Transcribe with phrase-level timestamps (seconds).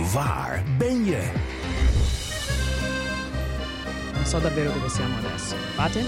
[0.00, 1.30] Waar ben je?
[4.14, 5.56] Non so davvero dove siamo adesso.
[5.74, 6.00] Fate?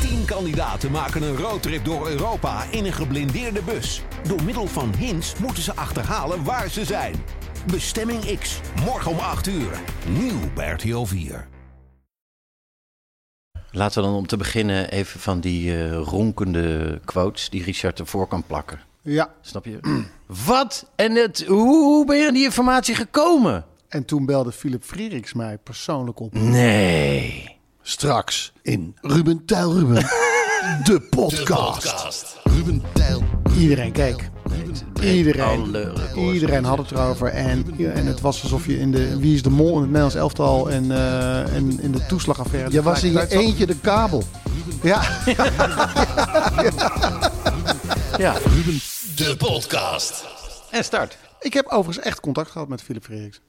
[0.00, 4.02] Tien kandidaten maken een roadtrip door Europa in een geblindeerde bus.
[4.28, 7.14] Door middel van hints moeten ze achterhalen waar ze zijn.
[7.66, 9.80] Bestemming X, morgen om 8 uur.
[10.08, 11.48] Nieuw bij RTL 4.
[13.70, 18.26] Laten we dan om te beginnen even van die eh, ronkende quotes die Richard ervoor
[18.26, 18.91] kan plakken.
[19.02, 19.80] Ja, Snap je?
[20.46, 20.90] Wat?
[20.96, 23.64] En het, hoe, hoe ben je aan die informatie gekomen?
[23.92, 26.34] en toen belde Philip Frieriks mij persoonlijk op.
[26.34, 27.56] Nee.
[27.82, 30.02] Straks in Ruben Tijl Ruben,
[30.88, 32.36] de podcast.
[32.44, 33.22] Ruben Tijl.
[33.58, 34.30] Iedereen keek.
[35.02, 35.76] Iedereen,
[36.16, 37.28] iedereen had het erover.
[37.28, 40.14] En, en het was alsof je in de Wie is de Mol in het Nederlands
[40.14, 42.72] elftal en, eh, en in de toeslagaffaire...
[42.72, 44.22] Je was in je eentje de kabel.
[44.82, 45.02] Ja,
[48.18, 48.32] Ja.
[49.16, 50.26] De podcast.
[50.70, 51.18] En start.
[51.40, 53.40] ik heb overigens echt contact gehad met Philip Frieriks.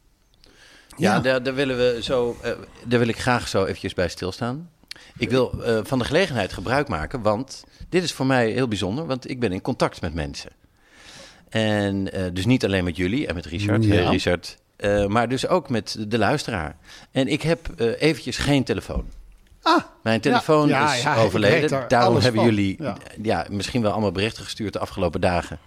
[0.97, 2.51] Ja, Daar, daar willen we zo, eh,
[2.85, 4.69] daar wil ik graag zo eventjes bij stilstaan.
[5.17, 9.05] Ik wil eh, van de gelegenheid gebruik maken, want dit is voor mij heel bijzonder,
[9.05, 10.51] want ik ben in contact met mensen.
[11.49, 14.09] En eh, dus niet alleen met jullie en met Richard, Ja.
[14.09, 16.77] Richard eh, maar dus ook met de luisteraar.
[17.11, 19.05] En ik heb eh, eventjes geen telefoon.
[19.63, 21.69] Ah, Mijn telefoon Ja, is ja, overleden.
[21.69, 22.43] daar Daarom hebben van.
[22.45, 22.77] jullie
[23.21, 23.45] Ja.
[23.49, 25.59] misschien wel allemaal berichten gestuurd de afgelopen dagen.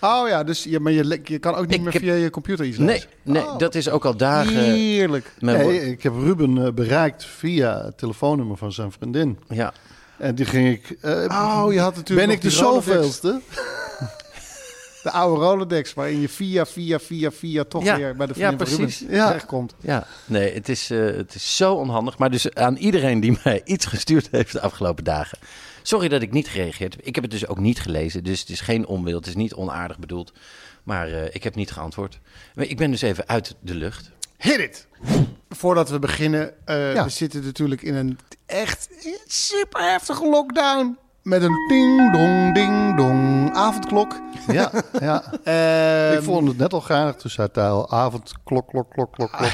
[0.00, 2.30] oh ja, dus ja, maar je, je kan ook niet Ik meer heb- via je
[2.30, 3.08] computer iets Nee, lezen.
[3.22, 4.54] nee Oh, dat is ook al dagen.
[4.54, 5.32] Heerlijk.
[5.38, 9.38] Nee, ik heb Ruben eh, bereikt via het telefoonnummer van zijn vriendin.
[9.48, 9.72] Ja,
[10.18, 10.96] En die ging ik...
[11.00, 13.40] eh, Oh, je had natuurlijk ben ik de zoveelste?
[15.04, 18.48] De oude Rolodex, waarin je via, via, via, via toch Ja, weer bij de ja,
[18.48, 19.00] vriendin van precies.
[19.00, 19.26] Ruben Ja.
[19.26, 19.74] terechtkomt.
[19.80, 22.18] Ja, nee, het is, eh, het is zo onhandig.
[22.18, 25.38] Maar dus aan iedereen die mij iets gestuurd heeft de afgelopen dagen.
[25.82, 27.04] Sorry dat ik niet gereageerd heb.
[27.06, 28.24] Ik heb het dus ook niet gelezen.
[28.24, 29.16] Dus het is geen onwil.
[29.16, 30.32] Het is niet onaardig bedoeld.
[30.82, 32.20] Maar eh, ik heb niet geantwoord.
[32.54, 34.10] Maar ik ben dus even uit de lucht.
[34.38, 34.86] Hit it!
[35.48, 37.04] Voordat we beginnen, eh, Ja.
[37.04, 38.88] we zitten natuurlijk in een echt
[39.26, 40.96] super heftige lockdown.
[41.22, 44.20] Met een ding-dong, ding-dong avondklok.
[44.46, 45.22] Ja, ja.
[45.44, 47.16] Ehm, ik vond het net al geinig.
[47.16, 49.50] Dus uit de avond, klok, klok, klok, klok, klok.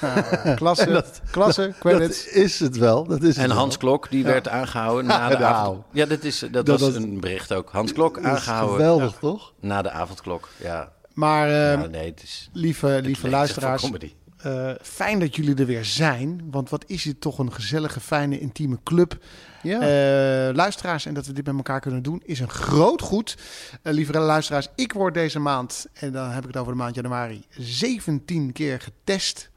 [0.56, 2.26] klasse, klasse, Dat credits.
[2.26, 3.04] is het wel.
[3.04, 3.56] Dat is het En wel.
[3.56, 5.84] Hans Klok, die werd aangehouden na de avond.
[5.92, 7.70] Ja, dat, is, dat, Dat was een bericht ook.
[7.72, 9.52] Hans Klok Dat aangehouden geweldig, toch?
[9.60, 10.48] na de avondklok.
[10.56, 12.50] Ja, Maar ehm, nou, nee, het is...
[12.52, 13.90] lieve, het lieve luisteraars,
[14.36, 16.48] eh, fijn dat jullie er weer zijn.
[16.50, 19.16] Want wat is dit toch een gezellige, fijne, intieme club.
[19.64, 19.80] Ja.
[19.80, 23.36] Eh, luisteraars en dat we dit met elkaar kunnen doen is een groot goed.
[23.82, 26.94] Eh lieve luisteraars, ik word deze maand, en dan heb ik het over de maand
[26.94, 29.50] januari, 17 keer getest.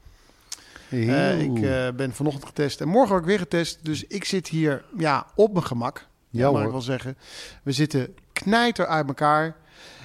[0.90, 3.78] Eh, ik eh, ben vanochtend getest en morgen ook weer getest.
[3.82, 7.16] Dus ik zit hier ja, op mijn gemak, Ja, mag ik wel zeggen.
[7.62, 9.56] We zitten knijter uit elkaar.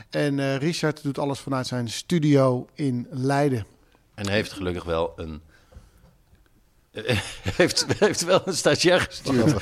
[0.09, 3.65] En eh, Richard doet alles vanuit zijn studio in Leiden.
[4.13, 5.41] En heeft gelukkig wel een.
[7.57, 9.53] heeft, heeft wel een stagiair gestuurd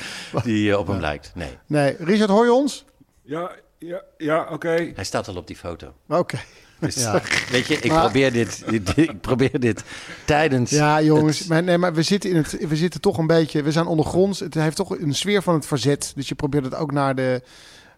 [0.44, 1.32] die eh, op hem lijkt.
[1.34, 2.84] Nee, Nee, Richard, hoor je ons?
[3.22, 4.92] Ja, ja, ja, oké.
[4.94, 5.92] hij staat al op die foto.
[6.08, 6.38] Oké.
[6.82, 7.22] Dus, Ja.
[7.50, 9.84] Weet je, ik Maar- probeer dit, dit- ik probeer dit
[10.24, 10.70] tijdens.
[10.70, 13.62] Ja, jongens, het- maar, nee, maar we zitten, in het, we zitten toch een beetje,
[13.62, 14.40] we zijn ondergronds.
[14.40, 16.12] Het heeft toch een sfeer van het verzet.
[16.14, 17.42] Dus je probeert het ook naar de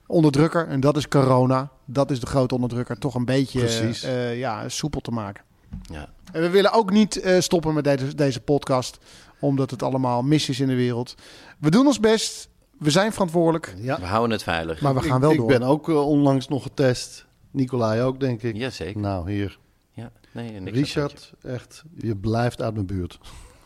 [0.07, 0.69] onderdrukker.
[0.69, 1.71] En dat is corona.
[1.85, 2.99] Dat is de grote onderdrukker.
[2.99, 3.67] Toch een beetje
[4.03, 5.45] eh, ja, soepel te maken.
[5.93, 6.09] ja.
[6.33, 8.99] En we willen ook niet eh, stoppen met deze, deze podcast.
[9.39, 11.15] Omdat het allemaal mis is in de wereld.
[11.59, 12.49] We doen ons best.
[12.79, 13.75] We zijn verantwoordelijk.
[13.79, 14.01] ja.
[14.01, 14.81] We houden het veilig.
[14.81, 15.47] Maar we gaan ik, wel ik door.
[15.47, 17.27] ben ook eh, onlangs nog getest.
[17.51, 18.57] Nicolai ook, denk ik.
[18.57, 19.01] Jazeker.
[19.01, 19.59] Nou, hier.
[19.93, 23.19] Ja, nee, niks Richard, echt, je blijft uit mijn buurt.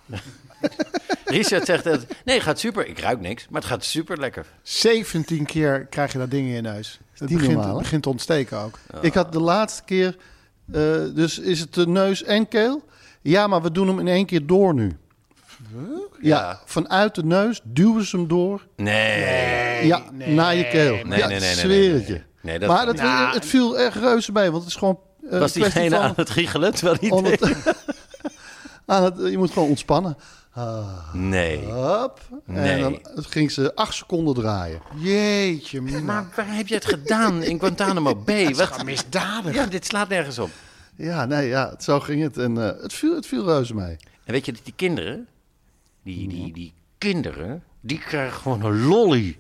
[1.25, 2.07] Richard zegt dat.
[2.25, 2.87] Nee, het gaat super.
[2.87, 4.47] Ik ruik niks, maar het gaat super lekker.
[4.63, 7.01] 17 keer krijg je dat ding in je neus.
[7.13, 8.79] Het begint, normaal, het begint te ontsteken ook.
[9.01, 10.17] Ik had de laatste keer,
[10.73, 10.83] eh,
[11.15, 12.83] dus is het de neus en keel?
[13.23, 14.97] Ja, maar we doen hem in één keer door nu.
[16.21, 16.61] Ja, Ja.
[16.65, 18.67] vanuit de neus duwen ze hem door.
[18.77, 19.87] Nee.
[19.87, 20.95] ja, naar je keel.
[21.05, 22.23] Nee, ja, nee, nee, ik nee, zweer nee, het nee, je.
[22.43, 24.99] Nee, dat maar dat, Nou, het viel echt reuze bij, want het is gewoon...
[25.31, 27.41] eh, was een kwestie diegene van- aan het giechelen terwijl hij om deed?
[27.41, 27.75] het-
[28.87, 30.17] aan het, je moet gewoon ontspannen.
[30.53, 31.59] Ah, Nee.
[31.65, 32.21] hop.
[32.45, 32.71] Nee.
[32.71, 34.81] En dan ging ze acht seconden draaien.
[34.97, 36.01] Jeetje, mina.
[36.01, 38.55] Maar waar heb je het gedaan in Guantanamo Bay?
[38.55, 39.55] Wat misdadig.
[39.55, 40.51] Ja, dit slaat nergens op.
[40.97, 42.37] Ja, nee, ja, zo ging het.
[42.39, 43.97] En eh, het, viel, het viel reuze mee.
[44.25, 45.27] En weet je dat die kinderen,
[46.15, 49.39] die, die, die kinderen, die krijgen gewoon een lolly.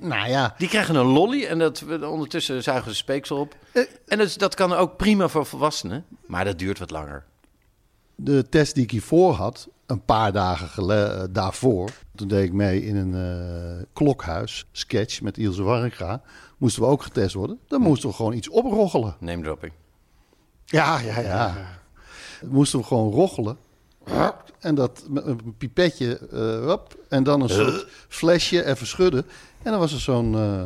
[0.00, 3.56] Nou ja, Die krijgen een lolly en dat, ondertussen zuigen ze speeksel op.
[3.72, 3.82] Eh.
[4.06, 7.24] En dat, dat kan ook prima voor volwassenen, maar dat duurt wat langer.
[8.14, 12.52] de test die ik hiervoor had, een paar dagen gele- eh, daarvoor, toen deed ik
[12.52, 16.22] mee in een eh, klokhuis sketch met Ilse Warringa.
[16.58, 17.58] Moesten we ook getest worden.
[17.68, 19.16] Dan moesten we gewoon iets oproggelen.
[19.20, 19.72] Name dropping.
[20.64, 21.22] Ja, ja, ja.
[21.22, 21.80] Ja.
[22.48, 23.56] Moesten we gewoon roggelen.
[24.58, 29.26] En dat met een pipetje, eh, hop, en dan een soort flesje even schudden.
[29.62, 30.64] En dan was er zo'n, eh,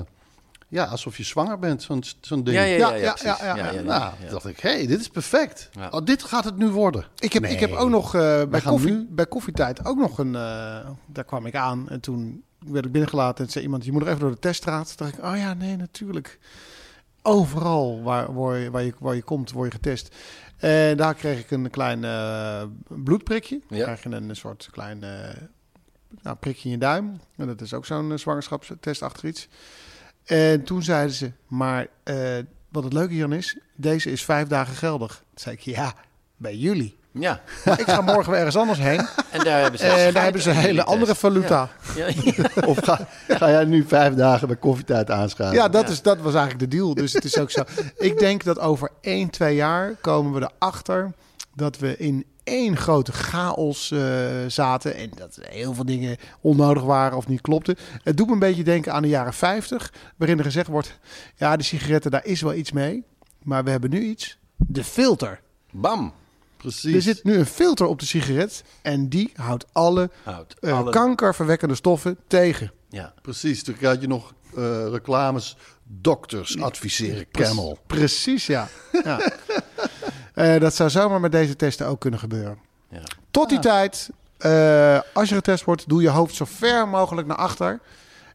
[0.69, 2.57] ja, alsof je zwanger bent, zo'n zo'n ding.
[2.57, 3.41] Ja, ja, ja, Ja, ja, ja, precies.
[3.41, 3.81] ja, ja.
[3.81, 5.69] Nou, dacht ik, hé, hey, dit is perfect.
[5.73, 5.89] Ja.
[5.91, 7.05] Oh, dit gaat het nu worden.
[7.19, 10.35] Ik heb, ik heb ook nog eh, bij, koffie, nu- bij koffietijd ook nog een...
[10.35, 13.85] eh, daar kwam ik aan en toen werd ik binnengelaten en zei iemand...
[13.85, 14.97] je moet nog even door de teststraat.
[14.97, 16.39] Toen dacht ik, oh ja, nee, natuurlijk.
[17.23, 20.15] Overal waar, waar, je, waar, je, waar je komt, word je getest.
[20.57, 23.61] En daar kreeg ik een klein eh, bloedprikje.
[23.69, 23.83] Ja.
[23.83, 25.43] krijg je een soort klein eh,
[26.23, 27.21] nou, prikje in je duim.
[27.37, 29.49] En dat is ook zo'n eh, zwangerschapstest achter iets.
[30.25, 32.39] En toen zeiden ze, maar eh,
[32.69, 33.59] wat het leuke hieraan is...
[33.75, 35.17] deze is vijf dagen geldig.
[35.17, 35.95] Toen zei ik, ja,
[36.37, 36.97] bij jullie.
[37.19, 39.07] Ja, Maar ik ga morgen weer ergens anders heen.
[39.31, 41.69] en daar hebben ze, En daar hebben ze een hele andere valuta.
[41.97, 42.45] Ja, ja.
[42.67, 45.59] Of ga, ga jij nu vijf dagen bij koffietijd aanschuiven?
[45.59, 46.95] Ja, dat, Is, dat was eigenlijk de deal.
[46.95, 47.63] Dus het is ook zo.
[47.97, 51.13] Ik denk dat over 1, 2 jaar komen we erachter
[51.55, 54.01] dat we in één grote chaos eh,
[54.47, 54.95] zaten.
[54.95, 57.77] En dat heel veel dingen onnodig waren of niet klopten.
[58.03, 59.93] Het doet me een beetje denken aan de jaren 50.
[60.17, 60.99] Waarin er gezegd wordt,
[61.37, 63.05] ja, de sigaretten, daar is wel iets mee.
[63.43, 64.39] Maar we hebben nu iets.
[64.57, 65.41] De filter.
[65.73, 66.13] Bam.
[66.71, 66.95] Precies.
[66.95, 68.65] Er zit nu een filter op de sigaret.
[68.83, 72.73] En die houdt alle, Houdt eh, alle- kankerverwekkende stoffen tegen.
[72.89, 73.15] Ja.
[73.23, 75.57] Precies, toen had je nog eh, reclames.
[75.89, 77.79] Dokters adviseren Camel.
[77.87, 78.69] Precies, ja.
[79.05, 79.33] ja.
[80.35, 82.59] Eh, dat zou zomaar met deze testen ook kunnen gebeuren.
[82.89, 83.03] Ja.
[83.31, 87.37] Tot die tijd, eh, als je getest wordt, doe je hoofd zo ver mogelijk naar
[87.37, 87.81] achter.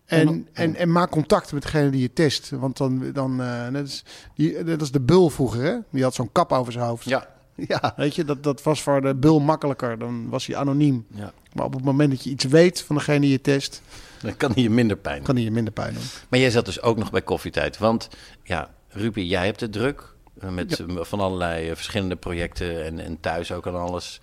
[0.05, 2.49] En, en, en, maak contact met degene die je test.
[2.49, 4.03] Want dan, dan eh, net is,
[4.35, 5.77] die, dat is de bul vroeger, hè?
[5.89, 7.05] Die had zo'n kap over zijn hoofd.
[7.05, 7.27] Ja.
[7.67, 9.97] Ja, Weet je, dat, dat was voor de bul makkelijker.
[9.99, 11.05] Dan was hij anoniem.
[11.15, 11.33] ja.
[11.53, 13.81] Maar op het moment dat je iets weet van degene die je test,
[14.21, 16.03] Dan kan hij je minder pijn kan hij je minder pijn doen.
[16.29, 17.77] Maar jij zat dus ook nog bij koffietijd.
[17.77, 18.09] Want
[18.43, 20.13] ja, Rupi, jij hebt het druk.
[20.39, 24.19] eh, Met eh, van allerlei eh, verschillende projecten en, en thuis ook en alles.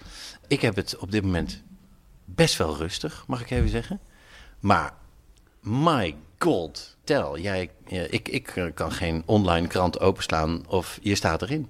[0.46, 1.62] Ik heb het op dit moment
[2.25, 4.00] best wel rustig, mag ik even zeggen.
[4.61, 4.93] Maar
[5.62, 7.70] my god, tel, jij,
[8.11, 11.69] ik, ik kan geen online krant openslaan of je staat erin.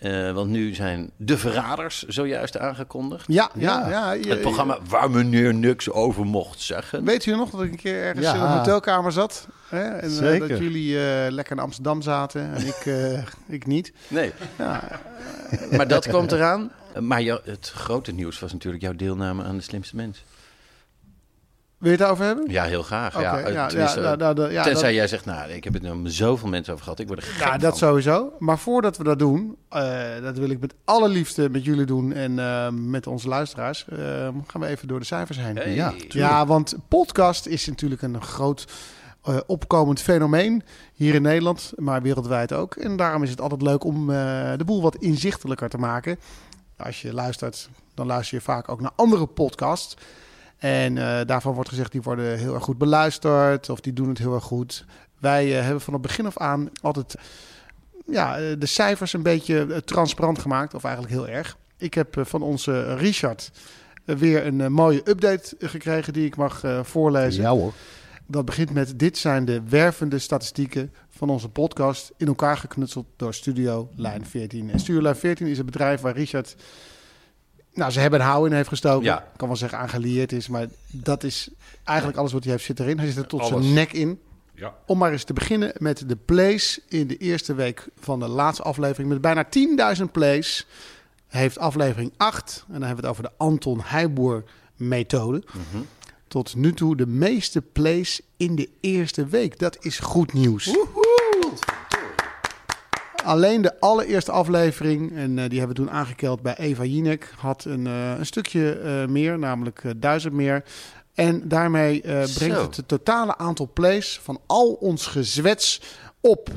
[0.00, 3.24] Eh, want nu zijn De Verraders zojuist aangekondigd.
[3.28, 4.12] Ja, ja, ja.
[4.12, 7.04] je- Het programma waar meneer niks over mocht zeggen.
[7.04, 8.34] Weet u nog dat ik een keer ergens Ja.
[8.34, 9.46] in een hotelkamer zat?
[9.68, 9.82] Hè?
[9.82, 10.48] En eh, Zeker.
[10.48, 13.22] dat jullie eh, lekker in Amsterdam zaten en ik, eh,
[13.56, 13.92] ik niet.
[14.08, 14.32] Nee.
[15.76, 16.70] maar dat komt eraan.
[17.00, 20.24] Maar jou- het grote nieuws was natuurlijk jouw deelname aan de slimste mens.
[21.80, 22.50] Wil je het daarover hebben?
[22.50, 23.20] Ja, heel graag.
[23.20, 25.82] Ja, ja, ja, nou, nou, de- ja, tenzij dat- jij zegt, nou, ik heb het
[26.02, 26.98] met zoveel mensen over gehad.
[27.00, 27.88] Ik word er gek Ja, dat van.
[27.88, 28.32] sowieso.
[28.38, 32.12] Maar voordat we dat doen, eh, dat wil ik met alle liefde met jullie doen
[32.12, 33.98] en eh, met onze luisteraars, eh,
[34.46, 35.56] gaan we even door de cijfers heen.
[35.56, 35.74] Hey.
[35.74, 38.66] Ja, Ja, want podcast is natuurlijk een groot
[39.24, 40.62] eh, opkomend fenomeen
[40.94, 42.74] hier in Nederland, maar wereldwijd ook.
[42.74, 44.16] En daarom is het altijd leuk om eh,
[44.56, 46.18] de boel wat inzichtelijker te maken.
[46.76, 49.96] Als je luistert, dan luister je vaak ook naar andere podcasts.
[50.60, 54.18] En eh, daarvan wordt gezegd, die worden heel erg goed beluisterd of die doen het
[54.18, 54.84] heel erg goed.
[55.18, 57.14] Wij eh, hebben van het begin af aan altijd
[58.06, 61.56] ja, eh, de cijfers een beetje transparant gemaakt, of eigenlijk heel erg.
[61.76, 63.50] Ik heb van onze Richard
[64.04, 67.42] weer een mooie update gekregen die ik mag voorlezen.
[67.42, 67.72] ja hoor.
[68.26, 72.12] Dat begint met: Dit zijn de wervende statistieken van onze podcast.
[72.16, 74.70] In elkaar geknutseld door Studio Lijn 14.
[74.70, 76.56] En Studio Lijn 14 is een bedrijf waar Richard.
[77.74, 79.04] Nou, ze hebben een hou in heeft gestoken.
[79.04, 79.18] Ja.
[79.18, 81.48] Ik kan wel zeggen aangelieerd is, maar dat is
[81.84, 82.98] eigenlijk alles wat hij heeft zit erin.
[82.98, 83.62] Hij zit er tot Alles.
[83.62, 84.20] zijn nek in.
[84.54, 84.74] Ja.
[84.86, 88.62] Om maar eens te beginnen met de plays in de eerste week van de laatste
[88.62, 89.08] aflevering.
[89.08, 89.46] Met bijna
[89.98, 90.66] 10.000 plays
[91.26, 92.64] heeft aflevering 8.
[92.66, 94.44] En dan hebben we het over de Anton Heijboer
[94.76, 95.42] methode.
[96.28, 99.58] Tot nu toe de meeste plays in de eerste week.
[99.58, 100.70] Dat is goed nieuws.
[103.24, 107.64] Alleen de allereerste aflevering, en eh, die hebben we toen aangekeld bij Eva Jinek, had
[107.64, 110.64] een, eh, een stukje eh, meer, namelijk duizend meer.
[111.14, 112.62] En daarmee brengt Zo.
[112.62, 115.80] het het totale aantal plays van al ons gezwets
[116.20, 116.48] op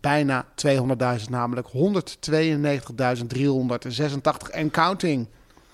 [0.00, 1.72] bijna 200.000, namelijk 192.386
[4.50, 5.28] en counting.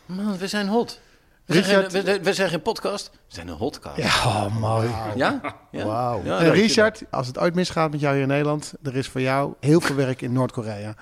[0.06, 1.00] Man, we zijn hot.
[1.46, 3.96] We zijn, Richard- geen, we, we zijn geen podcast, we zijn een hotcast.
[3.96, 4.88] Ja, oh, mooi.
[5.14, 5.40] Ja?
[5.70, 5.84] ja?
[5.84, 6.20] Wauw.
[6.24, 6.50] Ja, En je.
[6.50, 9.80] Richard, als het ooit misgaat met jou hier in Nederland, er is voor jou heel
[9.80, 10.94] veel werk in Noord-Korea.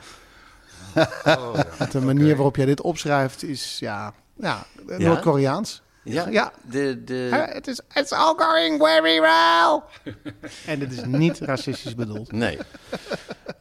[1.92, 4.98] De manier waarop jij dit opschrijft is, ja, ja, Ja?
[4.98, 5.82] Noord-Koreaans.
[6.02, 6.52] Ja, Ja.
[6.62, 9.80] De, de, Eh, Het is it's all going very well.
[10.74, 12.32] en het is niet racistisch bedoeld.
[12.32, 12.58] nee.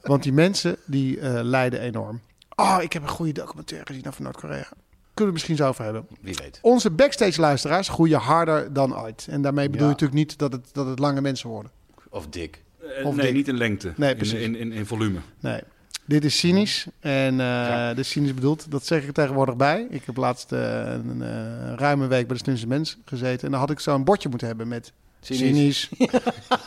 [0.02, 2.22] Want die mensen die eh, lijden enorm.
[2.56, 4.66] Oh, ik heb een goede documentaire gezien over Noord-Korea.
[5.14, 6.08] Kunnen we het misschien zo over hebben.
[6.22, 6.60] Wie weet.
[6.62, 9.28] Onze backstage-luisteraars groeien harder dan ooit.
[9.30, 11.72] En daarmee bedoel je natuurlijk niet dat het, dat het lange mensen worden.
[12.10, 12.64] Of dik.
[12.98, 13.36] Eh, Of nee, dik.
[13.36, 13.94] niet in lengte.
[13.96, 14.40] Nee, in, precies.
[14.40, 15.20] in, in, in volume.
[15.40, 15.62] Nee.
[16.06, 16.88] Dit is cynisch.
[17.00, 17.90] En eh Ja.
[17.94, 18.72] dit is cynisch bedoeld.
[18.72, 19.88] Dat zeg ik er tegenwoordig bij.
[19.90, 20.60] Ik heb laatst eh,
[20.92, 23.46] een eh, ruime week bij de Slimste Mens gezeten.
[23.46, 24.92] En dan had ik zo'n bordje moeten hebben met
[25.22, 25.40] Cynisch.
[25.50, 25.90] cynisch.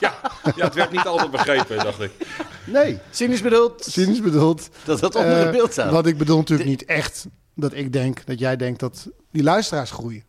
[0.00, 0.14] Ja,
[0.56, 2.10] ja, het werd niet altijd begrepen, dacht ik.
[2.66, 3.84] Nee, Cynisch bedoeld.
[3.84, 4.68] cynisch bedoeld.
[4.84, 5.90] Dat dat onder het beeld staat.
[5.92, 7.26] Want ik bedoel natuurlijk niet echt
[7.56, 10.22] dat ik denk, dat jij denkt dat die luisteraars groeien.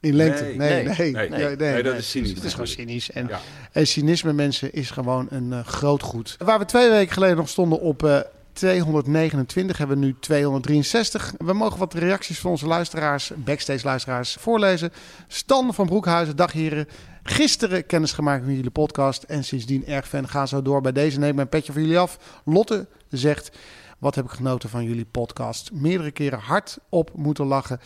[0.00, 0.44] In lengte.
[0.44, 1.10] Nee, Nee.
[1.12, 1.56] nee, nee.
[1.56, 1.82] Nee.
[1.82, 3.10] dat is cynisch Het is gewoon cynisch.
[3.10, 3.40] En, Ja.
[3.72, 6.36] en cynisme, mensen, is gewoon een eh, groot goed.
[6.38, 8.18] Waar we twee weken geleden nog stonden op eh
[8.52, 11.34] 229, hebben we nu 263.
[11.38, 14.92] We mogen wat reacties van onze luisteraars, backstage-luisteraars, voorlezen.
[15.28, 16.88] Stan van Broekhuizen, dag heren.
[17.22, 20.28] Gisteren kennis gemaakt met jullie podcast en sindsdien erg fan.
[20.28, 20.80] Ga zo door.
[20.80, 22.40] Bij deze neem ik mijn petje voor jullie af.
[22.44, 23.50] Lotte zegt,
[23.98, 25.72] wat heb ik genoten van jullie podcast.
[25.72, 27.80] Meerdere keren hard op moeten lachen.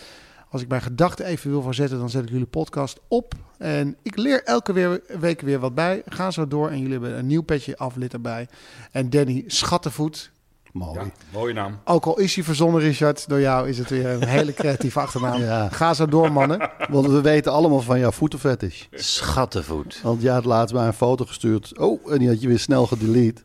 [0.51, 3.35] Als ik mijn gedachten even wil verzetten, dan zet ik jullie podcast op.
[3.59, 6.03] En ik leer elke weer, week weer wat bij.
[6.07, 8.49] Ga zo door en jullie hebben een nieuw petje aflid erbij.
[8.93, 10.31] En Danny Schattenvoet.
[10.73, 10.99] mooi.
[10.99, 11.79] Ja, mooie naam.
[11.85, 15.41] Ook al is hij verzonnen, Richard, door jou is het weer een hele creatieve achternaam.
[15.41, 15.69] Ja.
[15.69, 16.71] Ga zo door, mannen.
[16.89, 18.85] Want we weten allemaal van jouw voetenfetish.
[18.91, 20.01] Schattenvoet.
[20.03, 21.79] Want jij had laatst mij een foto gestuurd.
[21.79, 23.43] Oh, en die had je weer snel gedelete.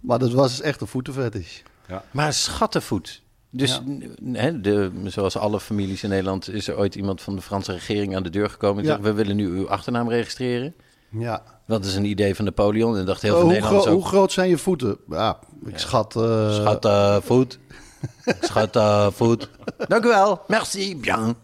[0.00, 1.62] Maar dat was dus echt een voetenfetish.
[2.10, 3.22] Maar schattenvoet.
[3.50, 3.80] Dus
[4.22, 4.40] Ja.
[4.40, 8.16] hè, de, zoals alle families in Nederland is er ooit iemand van de Franse regering
[8.16, 8.94] aan de deur gekomen en Ja.
[8.94, 10.74] zegt: We willen nu uw achternaam registreren.
[11.10, 11.42] Ja.
[11.66, 12.96] Dat is een idee van Napoleon.
[12.96, 14.96] En dacht heel veel hoe, Nederlanders gro- hoe groot zijn je voeten?
[15.08, 16.16] Ja, ik schat...
[16.16, 17.58] eh, Schattenvoet.
[18.40, 19.48] Schattenvoet.
[19.88, 20.40] Dank u wel.
[20.48, 20.96] Merci.
[20.96, 21.34] Bien.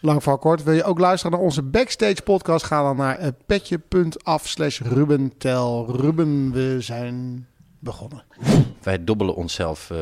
[0.00, 0.62] Lang voor kort.
[0.62, 2.64] Wil je ook luisteren naar onze backstage podcast?
[2.64, 5.96] Ga dan naar eh, petje.af slash rubentel.
[5.96, 7.46] Ruben, we zijn
[7.86, 8.22] begonnen.
[8.82, 9.98] Wij dobbelen onszelf eh,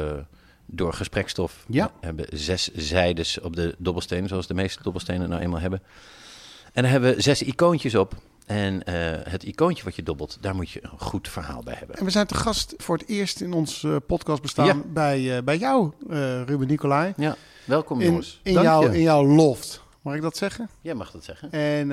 [0.66, 1.64] door gesprekstof.
[1.68, 1.90] Ja.
[2.00, 5.82] We hebben zes zijdes op de dobbelsteen, zoals de meeste dobbelstenen nou eenmaal hebben.
[6.72, 8.14] En daar hebben we zes icoontjes op.
[8.46, 11.96] En eh, het icoontje wat je dobbelt, daar moet je een goed verhaal bij hebben.
[11.96, 14.76] En we zijn te gast voor het eerst in ons eh, podcast bestaan Ja.
[14.86, 15.92] bij, bij jou,
[16.46, 17.12] Ruben Nicolai.
[17.16, 18.40] Ja, welkom In, jongens.
[18.42, 18.96] in, Dank jouw, je.
[18.96, 19.82] in jouw loft.
[20.02, 20.68] Mag ik dat zeggen?
[20.80, 21.50] Jij mag dat zeggen.
[21.52, 21.90] En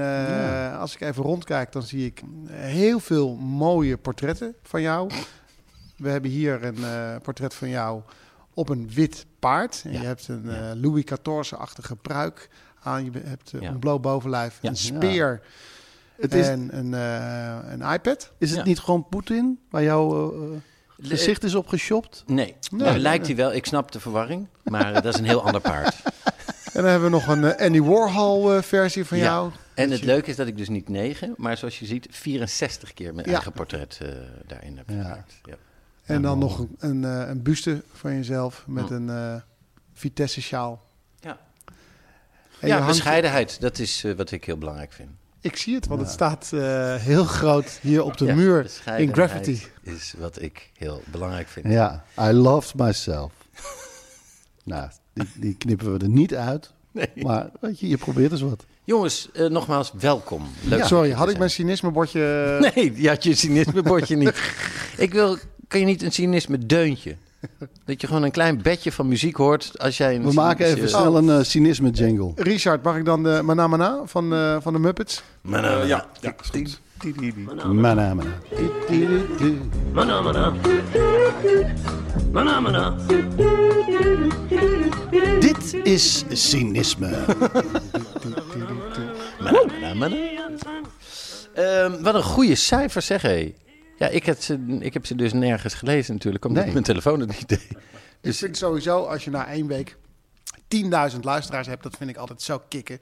[0.79, 5.12] als ik even rondkijk, dan zie ik heel veel mooie portretten van jou.
[6.01, 8.01] We hebben hier een eh, portret van jou
[8.53, 9.81] op een wit paard.
[9.86, 10.00] En Ja.
[10.01, 10.70] je hebt een Ja.
[10.72, 12.50] eh, Louis XIV-achtige pruik
[12.84, 13.03] aan.
[13.05, 13.70] Je hebt eh, Ja.
[13.70, 14.70] een bloot bovenlijf, Ja.
[14.70, 15.41] een speer
[16.22, 18.31] Het is, en een, eh, een iPad.
[18.38, 18.65] is het Ja.
[18.65, 20.34] niet gewoon Poetin waar jouw
[21.01, 22.24] gezicht is op geshopt?
[22.27, 23.53] Nee, Nee, Nou, nee, lijkt hij wel.
[23.53, 25.96] Ik snap de verwarring, maar dat is een heel ander paard.
[26.74, 29.24] En dan hebben we nog een eh, Andy Warhol-versie van Ja.
[29.24, 29.51] jou.
[29.74, 32.08] En Dat het je- leuke is dat ik dus niet 9, maar zoals je ziet
[32.12, 33.34] 64 keer mijn Ja.
[33.34, 34.08] eigen portret eh,
[34.48, 35.01] daarin heb Ja.
[35.01, 35.34] gemaakt.
[35.43, 35.53] Ja.
[36.12, 39.36] En dan nog een, een, eh, een buste van jezelf met een eh
[40.01, 40.82] Vitesse-sjaal.
[41.20, 41.38] Ja.
[42.60, 45.10] En ja, bescheidenheid, dat is eh, wat ik heel belangrijk vind.
[45.41, 49.13] Ik zie het, want het staat eh, heel groot hier op de Ja, muur in
[49.13, 49.63] graffiti.
[49.82, 51.68] is wat ik heel belangrijk vind.
[51.68, 53.34] Ja, I loved myself.
[54.63, 56.72] nou, die, die knippen we er niet uit.
[56.91, 57.10] Nee.
[57.15, 58.65] Maar weet je, je probeert eens wat.
[58.84, 60.48] Jongens, eh, nogmaals, welkom.
[60.63, 62.58] Leuk Sorry, had ik mijn cynismebordje...
[62.60, 64.34] Nee, je had je cynismebordje niet.
[64.98, 65.38] Ik wil,
[65.72, 67.16] kan je niet een cynisme deuntje?
[67.86, 70.90] Dat je gewoon een klein bedje van muziek hoort als jij een We maken even
[70.90, 72.32] snel een eh, cynisme jingle.
[72.36, 75.24] Richard, mag ik dan de Mana Mana van, eh, van de Muppets?
[75.44, 76.80] Eh, nou, ja, ja, is goed.
[82.32, 82.96] Mana, mana.
[85.40, 87.10] Dit is cynisme.
[89.44, 90.16] Mana, mana, mana.
[91.54, 93.54] Ehm, wat een goede cijfers zeg hé.
[94.01, 96.72] Ja, ik heb, ze, ik heb ze dus nergens gelezen natuurlijk, omdat Nee.
[96.74, 97.67] mijn telefoon het niet deed.
[98.22, 99.98] Ik vind sowieso, als je na één week
[101.13, 103.00] 10.000 luisteraars hebt, dat vind ik altijd zo kicken.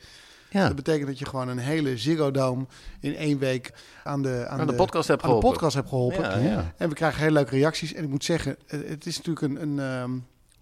[0.49, 2.65] Ja, Dat betekent dat je gewoon een hele Ziggo Dome
[2.99, 5.49] in één week aan de, aan Aan de podcast hebt aan de geholpen.
[5.49, 6.21] podcast hebt geholpen.
[6.43, 6.73] Ja, ja.
[6.77, 7.93] En we krijgen hele leuke reacties.
[7.93, 10.11] En ik moet zeggen, eh, het is natuurlijk een, een, ehm,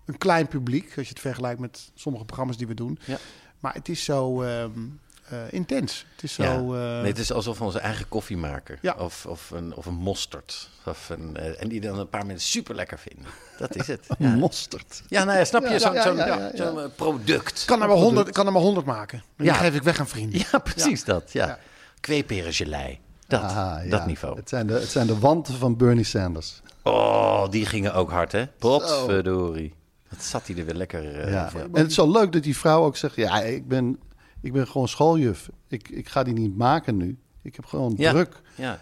[0.06, 3.00] een klein publiek, als je het vergelijkt met sommige programma's die we doen.
[3.06, 3.18] Ja.
[3.60, 4.80] Maar het is zo ehm,
[5.30, 6.06] eh, intens.
[6.16, 6.44] Het is zo...
[6.44, 6.54] Ja.
[6.56, 8.78] eh, Nee, het is alsof we onze eigen koffie maken.
[8.82, 8.96] Ja.
[8.98, 10.70] Of, of, een, of een mosterd.
[10.86, 13.26] Of een, eh, en die dan een paar mensen super lekker vinden.
[13.58, 14.08] Dat is het.
[14.20, 14.30] Ja.
[14.36, 15.04] Mosterd.
[15.08, 15.80] ja nou ja, snap je?
[15.80, 15.96] Zo'n
[16.56, 17.66] zo'n, eh, product.
[17.66, 19.24] kan er maar 100, kan er maar 100 maken.
[19.38, 20.42] Die geef ik weg aan vrienden.
[20.52, 21.32] Ja, precies dat.
[21.32, 21.60] Ja.
[22.00, 23.00] Kweeperengelei.
[23.28, 24.36] Dat, Aha, dat niveau.
[24.36, 26.62] Het zijn, de, het zijn de wanten van Bernie Sanders.
[26.84, 28.48] Oh, die gingen ook hard, hè?
[28.48, 29.74] Potverdorie.
[30.10, 31.50] Wat zat hij er weer lekker eh, Ja.
[31.50, 31.60] voor.
[31.62, 33.16] En het is zo leuk dat die vrouw ook zegt...
[33.16, 34.00] ja, ik ben,
[34.48, 35.50] ik ben gewoon schooljuf.
[35.68, 37.18] Ik, ik ga die niet maken nu.
[37.42, 38.12] Ik heb gewoon Ja.
[38.12, 38.42] druk.
[38.56, 38.80] Ja.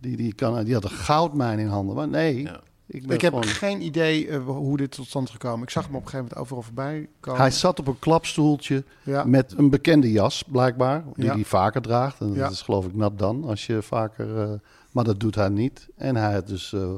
[0.00, 1.96] Die, die, kan, die had een goudmijn in handen.
[1.96, 2.60] Maar nee, Ja.
[2.86, 3.48] ik, ben Ik heb gewoon...
[3.48, 5.62] geen idee eh, hoe dit tot stand is gekomen.
[5.62, 7.40] Ik zag hem op een gegeven moment overal voorbij komen.
[7.40, 9.24] Hij zat op een klapstoeltje Ja.
[9.24, 11.04] met een bekende jas, blijkbaar.
[11.14, 11.32] Die Ja.
[11.34, 12.20] hij vaker draagt.
[12.20, 12.42] En Ja.
[12.42, 14.40] dat is geloof ik nat dan, als je vaker...
[14.40, 14.52] eh,
[14.92, 15.88] maar dat doet hij niet.
[15.96, 16.90] En hij had dus eh,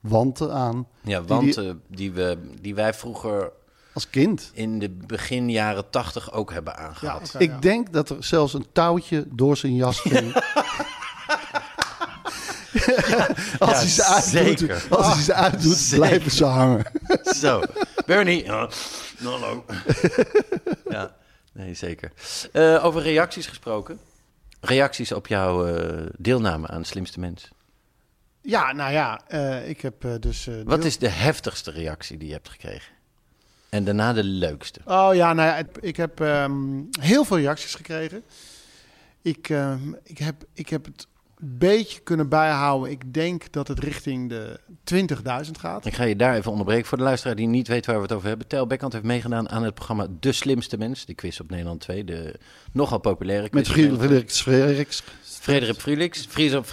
[0.00, 3.50] wanten aan Ja, Die- want die- eh, die, we, die wij vroeger
[3.94, 4.50] als kind.
[4.52, 7.34] in de begin jaren tachtig ook hebben aangehad.
[7.38, 7.58] Ik ja.
[7.58, 10.34] denk dat er zelfs een touwtje door zijn jas ging.
[13.58, 16.06] als Ja, hij ze uitdoet, als hij ze uitdoet Zeker.
[16.06, 16.84] blijven ze hangen.
[17.22, 17.62] Zo,
[18.06, 18.50] Bernie.
[19.22, 19.64] Hallo.
[20.88, 21.14] ja,
[21.52, 22.12] nee, zeker.
[22.52, 23.98] Eh, over reacties gesproken.
[24.60, 27.48] Reacties op jouw eh, deelname aan Slimste Mens.
[28.40, 30.46] Ja, nou ja, eh, ik heb dus...
[30.46, 32.92] eh, Wat is de heftigste reactie die je hebt gekregen?
[33.74, 34.80] En daarna de leukste.
[34.84, 38.22] Oh ja, nou ja, ik heb ehm, heel veel reacties gekregen.
[39.22, 41.06] Ik, ehm, ik, heb, ik heb het
[41.38, 42.90] een beetje kunnen bijhouden.
[42.90, 44.60] Ik denk dat het richting de
[45.44, 45.86] 20.000 gaat.
[45.86, 46.86] Ik ga je daar even onderbreken.
[46.86, 48.46] Voor de luisteraar die niet weet waar we het over hebben.
[48.46, 51.04] Tel Bekkant heeft meegedaan aan het programma De Slimste Mens.
[51.04, 52.04] De quiz op Nederland 2.
[52.04, 52.34] De
[52.72, 53.68] nogal populaire quiz.
[53.68, 54.32] Met Frederik.
[55.44, 55.56] 2.
[55.56, 56.26] Frederik Frelix.
[56.28, 56.66] Fries op.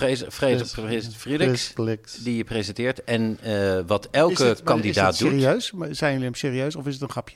[1.14, 2.18] Fredericks.
[2.24, 3.04] Die je presenteert.
[3.04, 5.40] En eh, wat elke Is het- maar kandidaat is het doet.
[5.42, 5.72] serieus?
[5.72, 7.36] Maar Zijn jullie hem serieus of is het een grapje?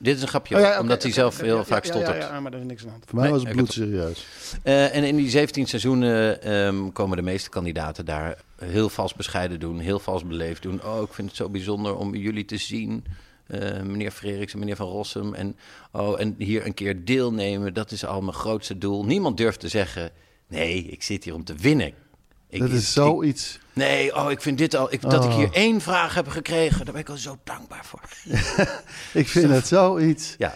[0.00, 0.54] Dit is een grapje.
[0.54, 2.22] Oh ja, omdat hij zelf heel ja, vaak stottert.
[2.22, 3.04] Ja, ja, maar daar is niks aan de hand.
[3.06, 4.24] Voor mij Nee, was het ik heb- bloedserieus.
[4.62, 9.60] Eh, en in die 17 seizoenen ehm, komen de meeste kandidaten daar heel vals bescheiden
[9.60, 10.84] doen, heel vals beleefd doen.
[10.84, 13.04] Oh, ik vind het zo bijzonder om jullie te zien,
[13.46, 15.34] eh, meneer Freriks en meneer Van Rossum.
[15.34, 15.56] En,
[15.92, 19.04] oh, en hier een keer deelnemen, dat is al mijn grootste doel.
[19.04, 20.10] Niemand durft te zeggen,
[20.48, 21.92] nee, ik zit hier om te winnen.
[22.50, 23.58] Ik, Dat is zoiets.
[23.72, 25.36] nee, oh, ik vind dit al, ik, dat ik Oh.
[25.36, 28.00] hier één vraag heb gekregen, daar ben ik al zo dankbaar voor.
[29.20, 30.34] Ik vind het zoiets.
[30.38, 30.54] Ja,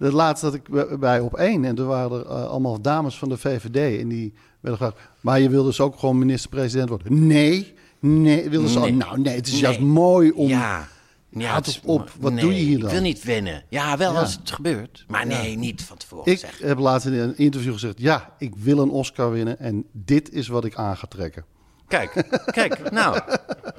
[0.00, 0.62] Het laatst dat ik
[1.00, 4.32] bij- op één en er waren er eh, allemaal dames van de VVD en die
[4.60, 5.08] werden gevraagd.
[5.20, 7.26] Maar je wil dus ook gewoon minister-president worden?
[7.26, 8.48] Nee, nee.
[8.48, 8.90] Wilden ze Nee.
[8.90, 9.60] al, nou nee, het is Nee.
[9.60, 10.48] juist mooi om.
[10.48, 10.88] ja.
[11.30, 12.86] Ja, Houd het op, wat nee, doe je hier dan?
[12.86, 13.64] Ik wil niet winnen.
[13.68, 14.20] Ja, wel Ja.
[14.20, 15.04] als het gebeurt.
[15.08, 18.78] Maar nee, niet van tevoren Ik heb laatst in een interview gezegd: ja, ik wil
[18.78, 21.44] een Oscar winnen en dit is wat ik aan ga trekken.
[21.88, 22.12] Kijk,
[22.52, 23.20] kijk, nou,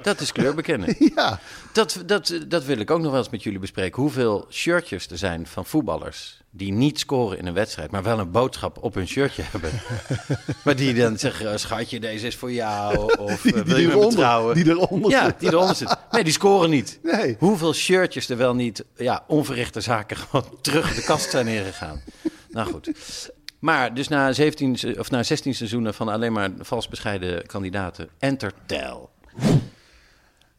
[0.02, 0.96] dat is kleur bekennen.
[1.14, 1.40] Ja,
[1.72, 4.02] Dat, dat, dat wil ik ook nog wel eens met jullie bespreken.
[4.02, 8.30] Hoeveel shirtjes er zijn van voetballers die niet scoren in een wedstrijd, maar wel een
[8.30, 9.70] boodschap op hun shirtje hebben.
[10.64, 12.96] maar die dan zeggen, schatje, deze is voor jou.
[13.18, 14.54] Of die, eh, wil die je met me trouwen?
[14.54, 15.40] die eronder Ja, zit.
[15.40, 15.96] die eronder zit.
[16.10, 16.98] Nee, die scoren niet.
[17.02, 17.36] Nee.
[17.38, 22.02] Hoeveel shirtjes er wel niet, ja, onverrichte zaken gewoon terug de kast zijn ingegaan.
[22.50, 22.90] Nou goed.
[23.58, 28.08] Maar dus na, 17, se- of na 16 seizoenen van alleen maar vals bescheiden kandidaten,
[28.18, 29.10] enter tel.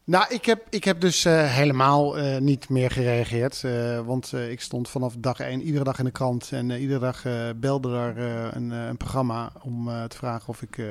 [0.05, 3.63] Nou, ik heb, ik heb dus eh, helemaal eh, niet meer gereageerd.
[3.63, 6.51] eh, want ik stond vanaf dag één iedere dag in de krant.
[6.51, 8.17] En iedere dag belde er
[8.55, 10.85] een, een programma om te vragen of ik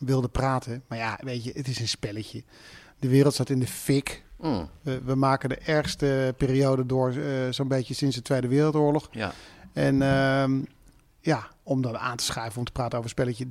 [0.00, 0.82] wilde praten.
[0.88, 2.44] Maar ja, weet je, het is een spelletje.
[2.98, 4.24] De wereld staat in de fik.
[4.40, 7.14] Mm, We, maken de ergste periode door,
[7.50, 9.08] zo'n beetje sinds de Tweede Wereldoorlog.
[9.10, 9.32] ja.
[9.72, 10.60] En ehm,
[11.20, 13.46] ja, om dan aan te schuiven om te praten over een spelletje,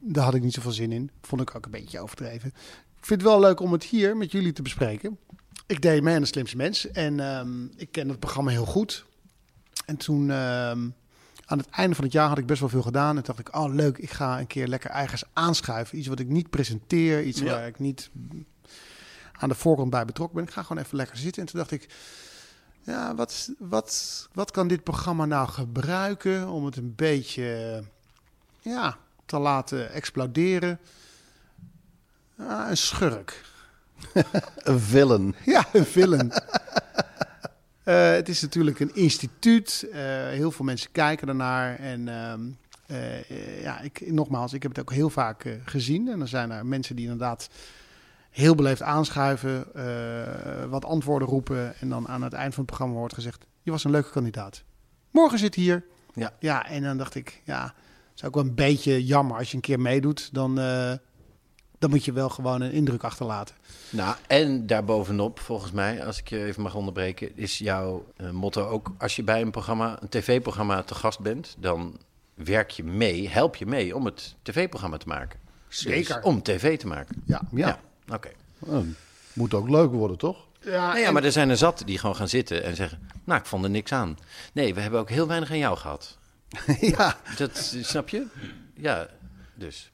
[0.00, 1.10] daar had ik niet zoveel zin in.
[1.22, 2.52] Vond ik ook een beetje overdreven.
[3.00, 5.18] Ik vind het wel leuk om het hier met jullie te bespreken.
[5.66, 9.04] Ik deed mee aan de slimste mens en ehm, ik ken het programma heel goed.
[9.86, 10.88] En toen ehm,
[11.44, 13.16] aan het einde van het jaar had ik best wel veel gedaan.
[13.16, 15.98] En dacht ik, oh leuk, ik ga een keer lekker ergens aanschuiven.
[15.98, 17.44] Iets wat ik niet presenteer, iets Ja.
[17.44, 18.10] waar ik niet
[19.32, 20.46] aan de voorkant bij betrokken ben.
[20.46, 21.42] Ik ga gewoon even lekker zitten.
[21.42, 21.88] En toen dacht ik,
[22.82, 27.82] ja, wat, wat, wat kan dit programma nou gebruiken om het een beetje
[28.60, 30.80] ja, te laten exploderen?
[32.38, 33.44] Ah, een schurk.
[34.56, 35.34] Een villain.
[35.44, 36.32] Ja, een villain.
[37.88, 39.88] Eh, het is natuurlijk een instituut.
[39.92, 41.78] Eh, heel veel mensen kijken ernaar.
[41.78, 42.40] En ehm,
[42.86, 46.08] eh, ja, ik, nogmaals, ik heb het ook heel vaak gezien.
[46.08, 47.48] En dan zijn er mensen die inderdaad
[48.30, 49.66] heel beleefd aanschuiven,
[50.70, 51.74] wat antwoorden roepen.
[51.80, 54.62] En dan aan het eind van het programma wordt gezegd: Je was een leuke kandidaat.
[55.10, 55.84] Morgen zit hier.
[56.14, 56.32] Ja.
[56.38, 59.56] ja, en dan dacht ik: Ja, het is ook wel een beetje jammer als je
[59.56, 60.34] een keer meedoet.
[60.34, 60.58] Dan,
[61.78, 63.54] dan moet je wel gewoon een indruk achterlaten.
[63.90, 68.66] Nou, en daarbovenop, volgens mij, als ik je even mag onderbreken, is jouw eh, motto
[68.68, 71.98] ook: als je bij een programma, een tv-programma te gast bent, dan
[72.34, 75.38] werk je mee, help je mee om het tv-programma te maken.
[75.68, 76.14] Zeker.
[76.14, 77.22] Dus om tv te maken.
[77.26, 77.42] Ja.
[77.50, 77.80] Ja.
[78.12, 78.30] Oké.
[78.58, 78.84] Oh,
[79.32, 80.46] moet ook leuk worden, toch?
[80.60, 83.40] Ja, Nou ja, maar er zijn er zat die gewoon gaan zitten en zeggen: Nou,
[83.40, 84.18] ik vond er niks aan.
[84.52, 86.18] Nee, we hebben ook heel weinig aan jou gehad.
[86.96, 87.16] ja.
[87.36, 88.26] Dat snap je?
[88.74, 89.08] Ja,
[89.54, 89.90] dus.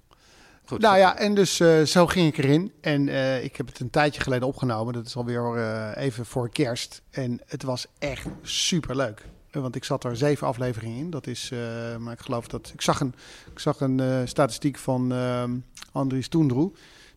[0.67, 0.81] Goed.
[0.81, 2.73] Nou ja, en dus eh, zo ging ik erin.
[2.81, 4.95] En eh, ik heb het een tijdje geleden opgenomen.
[4.95, 7.03] Dat is alweer eh even voor kerst.
[7.11, 9.27] En het was echt super leuk.
[9.51, 11.11] Want ik zat er zeven afleveringen in.
[11.11, 11.53] Dat is,
[11.99, 12.71] maar ik geloof dat.
[12.73, 13.15] Ik zag een,
[13.53, 15.51] ik zag een statistiek van ehm
[15.93, 16.73] Andries Toendroe.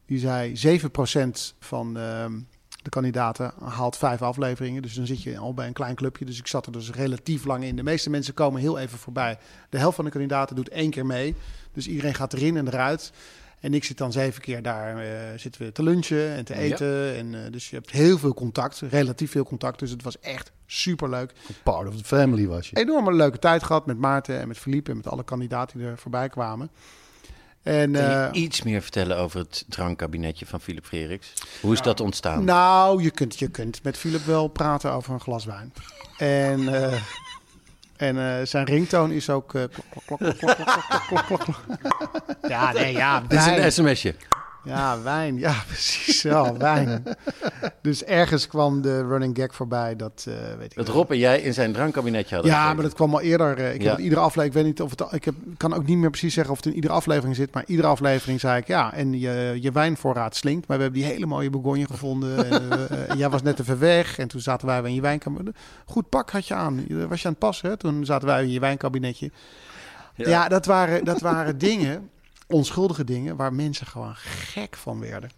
[0.05, 2.39] Die zei 7% van ehm,
[2.83, 4.81] de kandidaten haalt vijf afleveringen.
[4.81, 6.25] Dus dan zit je al bij een klein clubje.
[6.25, 7.75] Dus ik zat er dus relatief lang in.
[7.75, 9.37] De meeste mensen komen heel even voorbij.
[9.69, 11.35] De helft van de kandidaten doet één keer mee.
[11.77, 13.11] Dus iedereen gaat erin en eruit.
[13.59, 16.59] En ik zit dan zeven keer daar eh, zitten we te lunchen en te Ja.
[16.59, 17.15] eten.
[17.15, 19.79] En, eh, dus je hebt heel veel contact, relatief veel contact.
[19.79, 21.31] Dus het was echt super leuk.
[21.63, 22.75] Part of the family was je.
[22.75, 25.97] Enorme leuke tijd gehad met Maarten en met Philippe en met alle kandidaten die er
[25.97, 26.69] voorbij kwamen.
[27.63, 31.33] En, eh, iets meer vertellen over het drankkabinetje van Philip Frederiks?
[31.61, 32.43] Hoe is dat ontstaan?
[32.43, 35.73] Nou, je kunt, je kunt met Philip wel praten over een glas wijn.
[36.17, 36.59] En,
[37.97, 39.53] en eh, zijn ringtoon is ook...
[39.55, 41.55] eh, klok, klok, klok, klok, klok, klok, klok, klok, klok.
[42.47, 44.15] Ja, nee, ja, Dit is een sms'je.
[44.67, 45.37] Ja, wijn.
[45.39, 46.21] Ja, precies.
[46.21, 47.03] Ja, wijn.
[47.81, 49.95] Dus ergens kwam de running gag voorbij.
[49.95, 50.87] Dat eh, weet ik Dat.
[50.87, 53.57] Rob en jij in zijn drankkabinetje hadden Ja, maar dat kwam al eerder.
[53.57, 53.89] eh, Ik Ja.
[53.89, 56.33] heb iedere aflevering, ik weet niet of het, ik heb, kan ook niet meer precies
[56.33, 59.57] zeggen of het in iedere aflevering zit, maar iedere aflevering zei ik ja, en je,
[59.61, 62.49] je wijnvoorraad slinkt, maar we hebben die hele mooie Bourgogne gevonden.
[62.51, 65.41] en, eh, en jij was net even weg en toen zaten wij in je wijnkamer.
[65.85, 66.85] Goed pak had je aan.
[67.07, 67.69] Was je aan het passen?
[67.69, 67.77] Hè?
[67.77, 69.31] Toen zaten wij in je wijnkabinetje.
[70.15, 72.09] Ja, dat waren, dat waren dingen,
[72.47, 75.29] onschuldige dingen, waar mensen gewoon gek van werden.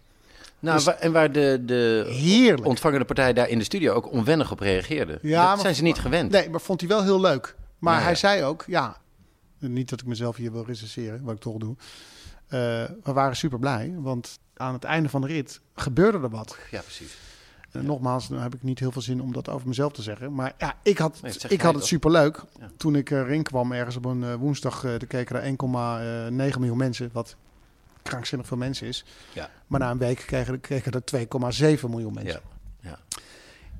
[0.58, 2.66] Nou, Dus- en waar de, de Heerlijk.
[2.66, 5.18] ontvangende partij daar in de studio ook onwennig op reageerde.
[5.22, 6.30] Ja, dat maar- zijn ze niet gewend.
[6.30, 7.54] Nee, maar vond hij wel heel leuk.
[7.78, 8.10] Maar Nou ja.
[8.10, 8.96] hij zei ook, ja,
[9.58, 11.76] niet dat ik mezelf hier wil recenseren, wat ik toch doe.
[12.46, 12.58] Eh,
[13.02, 16.56] we waren super blij, want aan het einde van de rit gebeurde er wat.
[16.70, 17.16] Ja, precies.
[17.72, 20.34] En nogmaals, dan heb ik niet heel veel zin om dat over mezelf te zeggen.
[20.34, 21.90] Maar ja, ik had, Nee, ik had het toch?
[21.90, 22.42] super leuk.
[22.60, 22.70] Ja.
[22.76, 26.76] Toen ik erin kwam ergens op een eh, woensdag, eh er keken er 1,9 miljoen
[26.76, 27.36] mensen, wat
[28.02, 29.04] krankzinnig veel mensen is.
[29.32, 29.50] Ja.
[29.66, 31.02] Maar na een week kregen, kregen er
[31.76, 32.40] 2,7 miljoen mensen.
[32.80, 32.88] Ja.
[32.90, 32.98] Ja.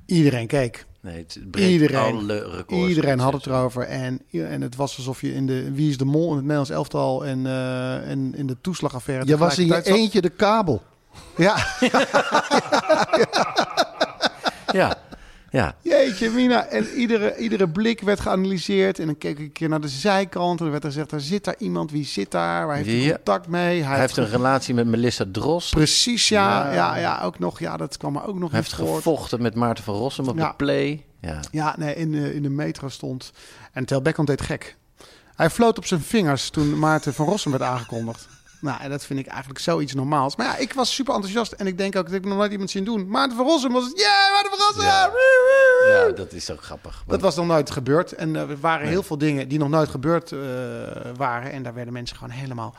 [0.05, 0.85] Iedereen keek.
[1.01, 2.13] Nee, het Iedereen.
[2.13, 2.87] alle records.
[2.87, 3.83] Iedereen had het erover.
[3.83, 6.69] En, en het was alsof je in de Wie is de Mol in het Nederlands
[6.69, 9.25] elftal en, eh, en in de toeslagaffaire.
[9.25, 10.81] Je was in je eentje de kabel.
[11.37, 11.55] Ja,
[14.71, 14.95] Ja,
[15.49, 15.75] ja.
[15.81, 16.65] jeetje mina.
[16.65, 18.99] En iedere, iedere blik werd geanalyseerd.
[18.99, 20.59] En dan keek ik een keer naar de zijkant.
[20.59, 21.91] En er werd er gezegd, er zit daar iemand.
[21.91, 22.67] Wie zit daar?
[22.67, 23.13] Waar heeft hij Ja.
[23.15, 23.83] contact mee?
[23.83, 25.69] Hij heeft een relatie met Melissa Dros.
[25.69, 26.73] Precies, ja, Ja.
[26.73, 26.97] ja.
[26.97, 27.59] Ja, ook nog.
[27.59, 30.37] Ja, dat kwam er ook nog Hij niet heeft gevochten met Maarten van Rossum op
[30.37, 30.47] Ja.
[30.49, 31.05] de play.
[31.21, 31.39] Ja.
[31.51, 33.31] Ja, nee, in de, in de metro stond.
[33.73, 34.75] En Tel Beckham deed gek.
[35.35, 38.27] Hij floot op zijn vingers toen Maarten van Rossum werd aangekondigd.
[38.61, 40.35] Nou, en dat vind ik eigenlijk zoiets normaals.
[40.35, 41.51] Maar ja, ik was super enthousiast.
[41.51, 43.07] En ik denk ook dat ik nog nooit iemand zien doen.
[43.07, 43.99] Maarten van Rossum was het.
[43.99, 44.85] Yeah, Maarten van Rossum!
[45.91, 46.09] Ja.
[46.15, 47.03] Dat is ook grappig.
[47.07, 48.11] Dat was nog nooit gebeurd.
[48.11, 50.39] En eh, er waren heel veel dingen die nog nooit gebeurd eh,
[51.17, 51.51] waren.
[51.51, 52.75] En daar werden mensen gewoon helemaal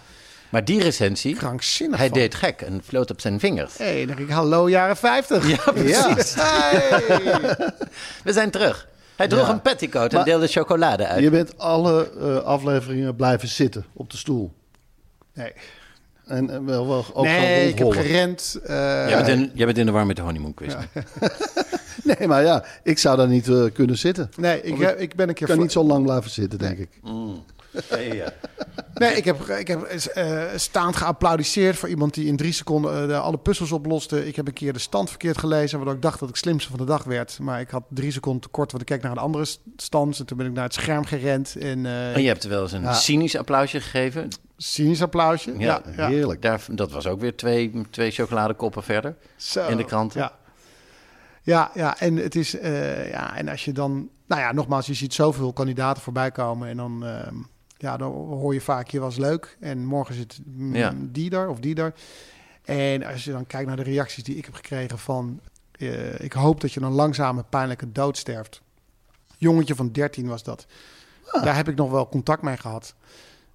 [0.48, 2.18] Maar die recensie, krankzinnig hij van.
[2.18, 3.76] deed gek en floot op zijn vingers.
[3.78, 5.48] Hé, hey, dan denk ik, hallo jaren 50.
[5.48, 6.34] Ja, precies.
[6.42, 7.54] Hey.
[8.24, 8.88] We zijn terug.
[9.16, 9.52] Hij droeg Ja.
[9.52, 11.22] een petticoat en Maar- deelde chocolade uit.
[11.22, 14.52] Je bent alle eh, afleveringen blijven zitten op de stoel.
[15.34, 15.52] Nee,
[16.26, 18.58] En, en wel, wel ook nee ik heb gerend.
[18.64, 18.74] eh,
[19.08, 20.74] Jij, bent in, jij bent in de war met de honeymoon quiz.
[22.04, 24.30] Nee, maar ja, ik zou daar niet eh, kunnen zitten.
[24.36, 25.48] Nee, ik, heb- ik ben een keer...
[25.48, 26.88] Ik kan niet zo lang blijven zitten, denk ik.
[28.12, 28.32] ja.
[28.94, 33.06] Nee, ik heb, ik heb eh, staand geapplaudisseerd voor iemand die in drie seconden eh,
[33.06, 34.26] de- alle puzzels oploste.
[34.26, 36.78] Ik heb een keer de stand verkeerd gelezen, waardoor ik dacht dat ik slimste van
[36.78, 37.38] de dag werd.
[37.40, 39.44] Maar ik had drie seconden tekort, want ik keek naar een andere
[39.76, 40.18] stand.
[40.18, 42.72] En toen ben ik naar het scherm gerend en eh En je hebt wel eens
[42.72, 42.92] een Ja.
[42.92, 44.28] cynisch applausje gegeven.
[44.62, 45.58] Cynisch applausje.
[45.58, 45.82] Ja.
[45.84, 46.42] Heerlijk.
[46.42, 49.16] Daar, dat was ook weer twee, twee chocoladekoppen verder.
[49.36, 49.68] Zo.
[49.68, 50.20] in de kranten.
[50.20, 50.40] Ja.
[51.44, 54.94] Ja, ja, en het is, eh, ja, en als je dan, nou ja, nogmaals, je
[54.94, 57.34] ziet zoveel kandidaten voorbij komen en dan, ehm,
[57.76, 60.92] ja, dan hoor je vaak, je was leuk en morgen zit mm, Ja.
[60.96, 61.94] die daar of die daar.
[62.64, 65.40] En als je dan kijkt naar de reacties die ik heb gekregen van,
[65.72, 68.62] eh, ik hoop dat je een langzame, pijnlijke dood sterft.
[69.38, 70.66] Jongetje van 13 was dat.
[71.42, 72.94] Daar heb ik nog wel contact mee gehad.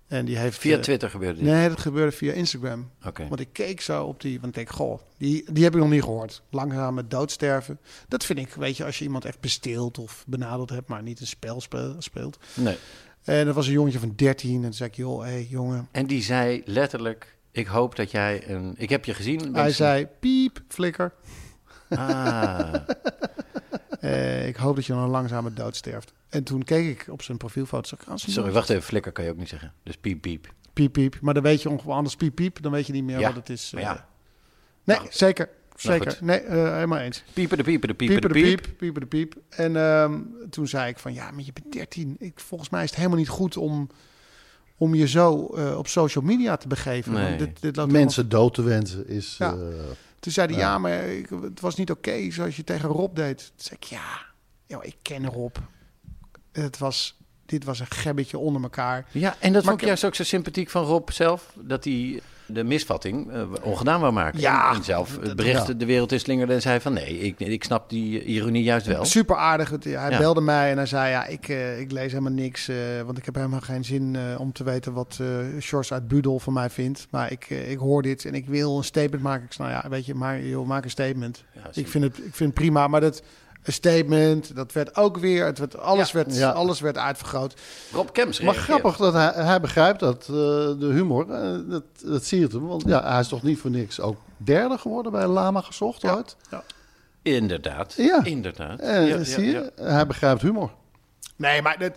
[0.08, 1.52] En die heeft Via eh, Twitter gebeurde dit.
[1.52, 2.90] Nee, dat gebeurde via Instagram.
[3.06, 3.28] Oké.
[3.28, 5.90] Want ik keek zo op die, want ik denk, goh, die, die heb ik nog
[5.90, 6.42] niet gehoord.
[6.50, 7.80] Langzame doodsterven.
[8.08, 11.20] Dat vind ik, weet je, als je iemand echt besteelt of benaderd hebt, maar niet
[11.20, 12.38] een spel speel- speelt.
[12.54, 12.78] Nee.
[13.24, 14.56] En dat was een jongetje van 13.
[14.56, 15.88] En toen zei ik, joh, hé hey, jongen.
[15.92, 18.74] En die zei letterlijk: Ik hoop dat jij een.
[18.78, 19.56] Ik heb je gezien.
[19.56, 21.14] Hij zei, piep, flikker.
[21.90, 22.74] Ah,
[24.48, 26.14] ik hoop dat je een langzame dood sterft.
[26.30, 27.88] En toen keek ik op zijn profielfoto.
[27.88, 28.84] Zag ik, ah, je sorry, wacht even.
[28.84, 29.74] Flikker kan je ook niet zeggen.
[29.84, 30.48] Dus piep, piep.
[30.74, 31.18] Piep, piep.
[31.22, 32.62] Maar dan weet je ongeveer anders piep, piep.
[32.62, 33.72] Dan weet je niet meer Ja, wat het is.
[33.76, 33.82] Eh.
[33.82, 34.08] ja,
[34.84, 35.50] nee, nou, zeker.
[35.76, 36.12] Zeker.
[36.12, 36.22] goed.
[36.22, 37.24] Nee, eh, helemaal eens.
[37.34, 38.62] piepen de piepen de piepen Pieper de piep.
[38.62, 39.36] piep, pieper de piep.
[39.50, 42.16] En ehm, toen zei ik van, ja, maar je bent 13.
[42.20, 43.90] Ik, volgens mij is het helemaal niet goed om,
[44.78, 47.14] om je zo eh, op social media te begeven.
[47.14, 47.38] Nee.
[47.38, 49.36] Dit, dit loopt Mensen dood te wensen is...
[49.38, 49.58] Ja.
[50.20, 50.62] Toen zei hij, Ja.
[50.72, 53.38] ja, maar ik, het was niet oké zoals je tegen Rob deed.
[53.38, 54.26] Toen zei ik, ja,
[54.66, 55.56] joh, ik ken Rob.
[56.52, 57.18] Het was,
[57.50, 59.06] dit was een gebbetje onder elkaar.
[59.12, 61.54] Ja, en dat Maar vond ik juist ook zo sympathiek van Rob zelf.
[61.60, 64.40] Dat hij de misvatting eh, ongedaan wou maken.
[64.40, 65.74] Ja, en, en zelf het bericht ja.
[65.74, 66.94] de wereld in slingerde en zei van...
[66.94, 69.06] nee, ik, ik snap die ironie juist wel.
[69.06, 69.70] Super aardig.
[69.70, 70.18] Het- Hij Ja.
[70.18, 72.68] belde mij en hij zei: Ja, ik, eh, ik lees helemaal niks.
[72.68, 75.28] eh, want ik heb helemaal geen zin eh, om te weten wat eh
[75.62, 77.08] Sjors uit Budel van mij vindt.
[77.10, 79.46] Maar ik, ik hoor dit en ik wil een statement maken.
[79.46, 81.44] Ik zei: Nou ja, weet je, maar joh, maak een statement.
[81.54, 82.88] Ja, ik, vind het, ik vind het prima.
[82.88, 83.22] Maar dat
[83.68, 85.46] een statement, dat werd ook weer.
[85.46, 86.14] Het werd, alles, Ja.
[86.24, 86.52] werd, Ja.
[86.52, 87.54] alles werd uitvergroot.
[87.92, 90.28] Rob Kemps Maar grappig dat hij, hij begrijpt dat, eh,
[90.80, 92.68] de humor, eh, dat, dat zie je hem.
[92.68, 96.14] Want ja, hij is toch niet voor niks ook derde geworden bij Lama gezocht Ja.
[96.16, 96.36] ooit.
[97.22, 98.24] Inderdaad, Ja.
[98.24, 98.80] inderdaad.
[98.80, 99.84] Eh, Ja, ja, zie je, ja.
[99.84, 100.72] hij begrijpt humor.
[101.36, 101.94] Nee, maar dat,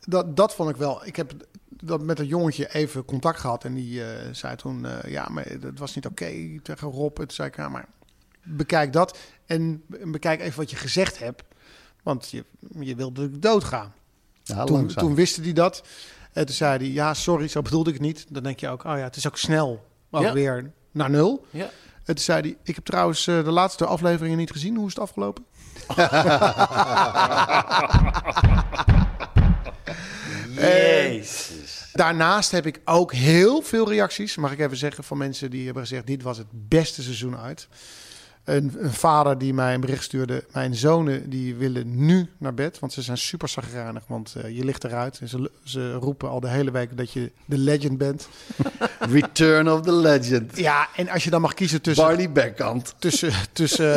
[0.00, 1.06] dat, dat vond ik wel.
[1.06, 1.32] Ik heb
[1.68, 3.64] dat met een jongetje even contact gehad.
[3.64, 7.16] En die eh, zei toen: eh, Ja, maar het was niet oké tegen Rob.
[7.18, 7.86] Het zei ik: Ja, maar
[8.42, 9.18] bekijk dat.
[9.46, 11.42] En bekijk even wat je gezegd hebt.
[12.02, 12.44] Want je,
[12.80, 13.92] je wilde dat ik doodga.
[14.42, 15.04] Ja, toen, langzaam.
[15.04, 15.82] toen wist hij dat.
[16.32, 18.26] En toen zei hij: Ja, sorry, zo bedoelde ik het niet.
[18.28, 19.86] Dan denk je ook: Oh ja, het is ook snel.
[20.10, 20.32] Ook Ja.
[20.32, 21.46] weer naar nul.
[21.50, 21.64] Ja.
[22.04, 24.76] En toen zei hij: Ik heb trouwens eh, de laatste afleveringen niet gezien.
[24.76, 25.44] Hoe is het afgelopen?
[30.54, 31.88] Jezus.
[31.92, 35.82] Daarnaast heb ik ook heel veel reacties, mag ik even zeggen, van mensen die hebben
[35.82, 37.68] gezegd: dit was het beste seizoen uit.
[38.46, 42.78] Een, een vader die mij een bericht stuurde: mijn zonen die willen nu naar bed,
[42.78, 45.18] want ze zijn super zagrijnig, want eh, je ligt eruit.
[45.20, 48.28] En ze, ze roepen al de hele week dat je de legend bent.
[49.10, 50.56] Return of the Legend.
[50.58, 52.94] Ja, en als je dan mag kiezen tussen Barney Beckhand.
[52.98, 53.94] tussen, tussen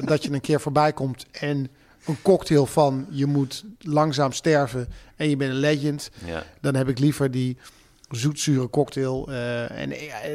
[0.00, 1.68] eh, dat je een keer voorbij komt en
[2.06, 6.42] een cocktail van je moet langzaam sterven en je bent een legend, Ja.
[6.60, 7.56] dan heb ik liever die
[8.10, 9.26] zoetzure cocktail.
[9.30, 9.88] eh, en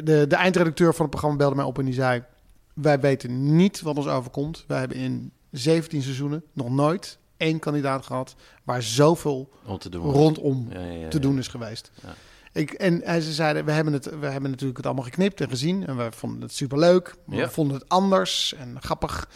[0.03, 2.23] de, de eindredacteur van het programma belde mij op en die zei:
[2.73, 4.63] Wij weten niet wat ons overkomt.
[4.67, 10.11] Wij hebben in 17 seizoenen nog nooit één kandidaat gehad waar zoveel Om te doen.
[10.11, 11.91] rondom Ja, ja, ja, te doen is geweest.
[12.03, 12.15] Ja.
[12.53, 15.87] Ik, en, ze zeiden, we hebben, het, we hebben natuurlijk het allemaal geknipt en gezien.
[15.87, 17.15] En we vonden het superleuk.
[17.25, 17.37] Maar.
[17.37, 19.29] We vonden het anders en grappig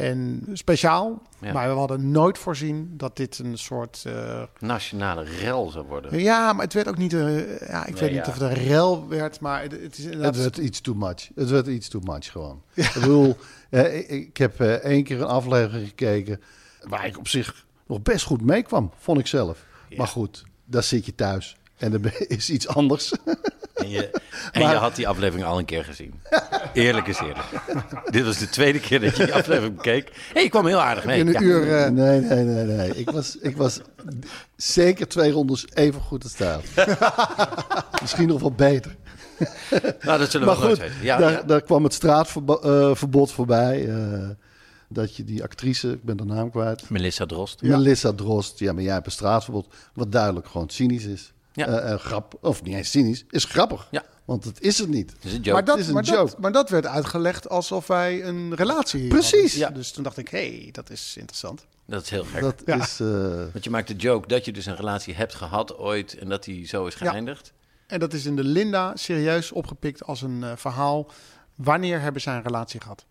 [0.00, 1.22] en speciaal.
[1.40, 1.52] Ja.
[1.52, 4.02] Maar we hadden nooit voorzien dat dit een soort...
[4.06, 6.18] eh, Nationale rel zou worden.
[6.18, 7.12] ja, maar het werd ook niet...
[7.12, 10.04] eh, ja, ik Nee, weet niet of het een rel werd, maar het, het is
[10.04, 10.36] Het inderdaad...
[10.36, 11.28] werd iets too much.
[11.34, 12.62] Het werd iets too much gewoon.
[12.74, 13.36] Ik bedoel,
[13.70, 16.40] eh, ik, ik heb eh, één keer een aflevering gekeken
[16.80, 19.64] waar ik op zich nog best goed meekwam, vond ik zelf.
[19.96, 21.56] Maar goed, daar zit je thuis.
[21.80, 23.12] En er is iets anders.
[23.74, 24.10] En, je,
[24.52, 26.20] en je had die aflevering al een keer gezien.
[26.72, 27.46] Eerlijk is eerlijk.
[28.10, 30.08] Dit was de tweede keer dat je die aflevering bekeek.
[30.08, 31.18] Hé, hey, je kwam heel aardig mee.
[31.18, 31.40] in een Ja.
[31.40, 31.76] uur...
[31.84, 32.94] eh, Nee, nee, nee, nee.
[32.96, 33.80] Ik was, ik was
[34.56, 36.60] zeker twee rondes even goed als stijl.
[38.00, 38.96] Misschien nog wel beter.
[40.02, 41.02] Nou, dat zullen Maar we nooit goed, weten.
[41.04, 41.42] Ja, daar, ja.
[41.42, 43.88] daar kwam het straatverbod voorbij.
[43.88, 44.28] eh,
[44.92, 46.90] dat je die actrice, ik ben de naam kwijt.
[46.90, 47.62] Melissa Drost.
[47.62, 48.58] Melissa Drost.
[48.58, 49.66] Ja, maar jij hebt een straatverbod.
[49.94, 51.32] Wat duidelijk gewoon cynisch is.
[51.60, 51.66] Ja.
[51.80, 53.88] Eh, eh, grap, of niet eens cynisch, is grappig.
[53.90, 54.02] Ja.
[54.24, 55.08] Want het is het niet.
[55.08, 55.52] Dat is een joke.
[55.52, 56.34] maar, dat, is een maar, dat, joke.
[56.40, 59.58] maar dat werd uitgelegd alsof wij een relatie Precies.
[59.60, 59.74] hadden.
[59.78, 61.66] Dus toen dacht ik, hé, hey, dat is interessant.
[61.86, 62.40] Dat is heel gek.
[62.40, 62.76] Dat Ja.
[62.82, 63.00] is...
[63.00, 63.06] eh,
[63.52, 66.44] Want je maakt de joke dat je dus een relatie hebt gehad ooit en dat
[66.44, 67.10] die zo is Ja.
[67.10, 67.52] geëindigd.
[67.86, 71.10] En dat is in de Linda serieus opgepikt als een verhaal.
[71.54, 73.04] Wanneer hebben zij een relatie gehad?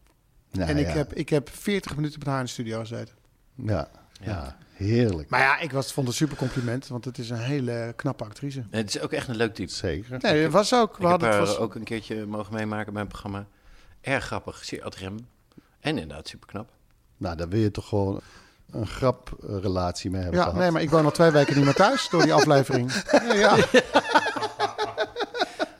[0.51, 3.15] nou en ik, ja, heb, ik heb 40 minuten met haar in de studio gezeten.
[3.55, 3.89] Ja,
[4.21, 4.57] ja.
[4.85, 5.29] Heerlijk.
[5.29, 8.23] Maar ja, ik was, vond het een super compliment, want het is een hele knappe
[8.23, 8.59] actrice.
[8.59, 9.71] En het is ook echt een leuk type.
[9.71, 10.17] Zeker.
[10.21, 10.89] Nee, dat was ook.
[10.89, 13.45] We Ik heb hadden, haar het was, ook een keertje mogen meemaken bij een programma.
[14.01, 15.27] Erg grappig, zeer ad rem.
[15.79, 16.69] En inderdaad super knap.
[17.17, 18.19] Nou, daar wil je toch gewoon
[18.71, 20.59] een graprelatie mee hebben ja, gehad.
[20.59, 22.91] nee, maar ik woon al twee weken niet meer thuis door die aflevering.
[23.11, 23.55] Ja, ja.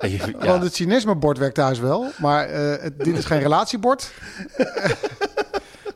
[0.07, 0.45] Ja.
[0.45, 4.12] Want het cynismebord werkt thuis wel, maar eh, het, dit is geen relatiebord.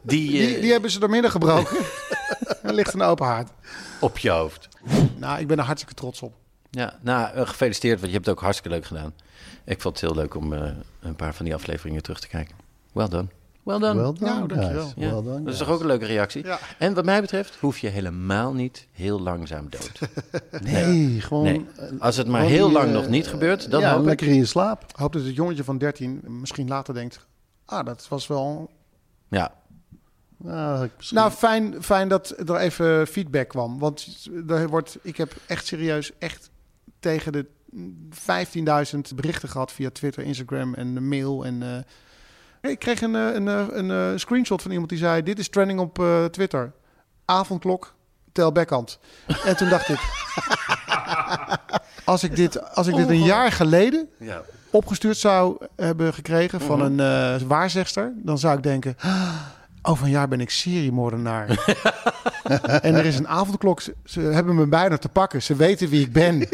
[0.02, 1.78] Die, Die, eh, die hebben ze door midden gebroken.
[2.74, 3.50] Er ligt een open haard.
[4.00, 4.68] op je hoofd.
[5.18, 6.34] Nou, ik ben er hartstikke trots op.
[6.70, 9.14] Ja, nou, eh, gefeliciteerd, want je hebt het ook hartstikke leuk gedaan.
[9.66, 12.56] Ik vond het heel leuk om eh, een paar van die afleveringen terug te kijken.
[12.92, 13.28] Well done.
[13.64, 13.96] Well done.
[14.02, 14.82] Wel done, Nou, dankjewel.
[14.82, 14.94] guys.
[14.96, 16.46] Ja, Well done, dat is toch ook een leuke reactie?
[16.46, 16.60] Ja.
[16.78, 20.00] En wat mij betreft hoef je helemaal niet heel langzaam dood.
[20.64, 21.44] Nee, gewoon...
[21.44, 21.66] Nee.
[21.78, 24.06] eh, Als het maar heel die, lang nog niet gebeurt, dan ja, hoop ik...
[24.06, 24.84] lekker in je slaap.
[24.84, 27.26] Ik hoop dat het jongetje van 13 misschien later denkt...
[27.66, 28.70] Ah, dat was wel...
[29.30, 29.52] Ja,
[30.44, 33.80] Nou, misschien- Nou, fijn, fijn dat er even feedback kwam.
[33.80, 36.50] Want er wordt, ik heb echt serieus echt
[37.00, 37.46] tegen de
[38.10, 41.46] 15.000 berichten gehad via Twitter, Instagram en de mail.
[41.46, 41.64] En,
[42.62, 45.24] eh, ik kreeg een, eh, een, eh, een, eh, screenshot van iemand die zei...
[45.24, 46.72] Dit is trending op Twitter.
[47.26, 47.94] Avondklok,
[48.32, 49.00] tel backhand.
[49.46, 50.00] en toen dacht ik...
[52.06, 54.42] Als ik dit, als ik dit een jaar geleden Ja.
[54.72, 59.34] opgestuurd zou hebben gekregen van een eh, waarzegster, dan zou ik denken: "Ah,
[59.84, 61.48] over een jaar ben ik seriemoordenaar.
[62.82, 63.82] en er is een avondklok.
[63.82, 65.42] Ze, ze hebben me bijna te pakken.
[65.42, 66.48] Ze weten wie ik ben.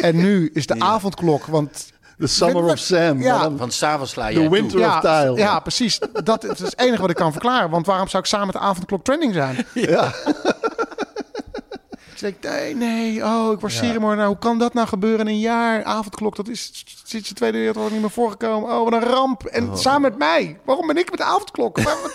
[0.00, 3.22] en nu is de avondklok, want The Summer of Sam.
[3.22, 3.52] Ja.
[3.52, 4.80] Want s'avonds sla The jij Winter toe.
[4.80, 5.36] ja, of Tile.
[5.36, 5.98] ja, precies.
[6.24, 7.70] Dat is het enige wat ik kan verklaren.
[7.70, 9.66] Want waarom zou ik samen met de avondklok trending zijn?
[9.74, 10.12] Ja.
[12.26, 14.26] Ik denk, nee, nee, oh, ik word seriemoordenaar.
[14.26, 15.84] Hoe kan dat nou gebeuren in een jaar?
[15.84, 18.70] Avondklok, dat is sinds de Tweede Wereldoorlog niet meer voorgekomen.
[18.70, 19.44] Oh, wat een ramp.
[19.44, 20.58] En samen met mij.
[20.64, 21.80] Waarom ben ik met de avondklok?
[21.82, 22.10] Waarom,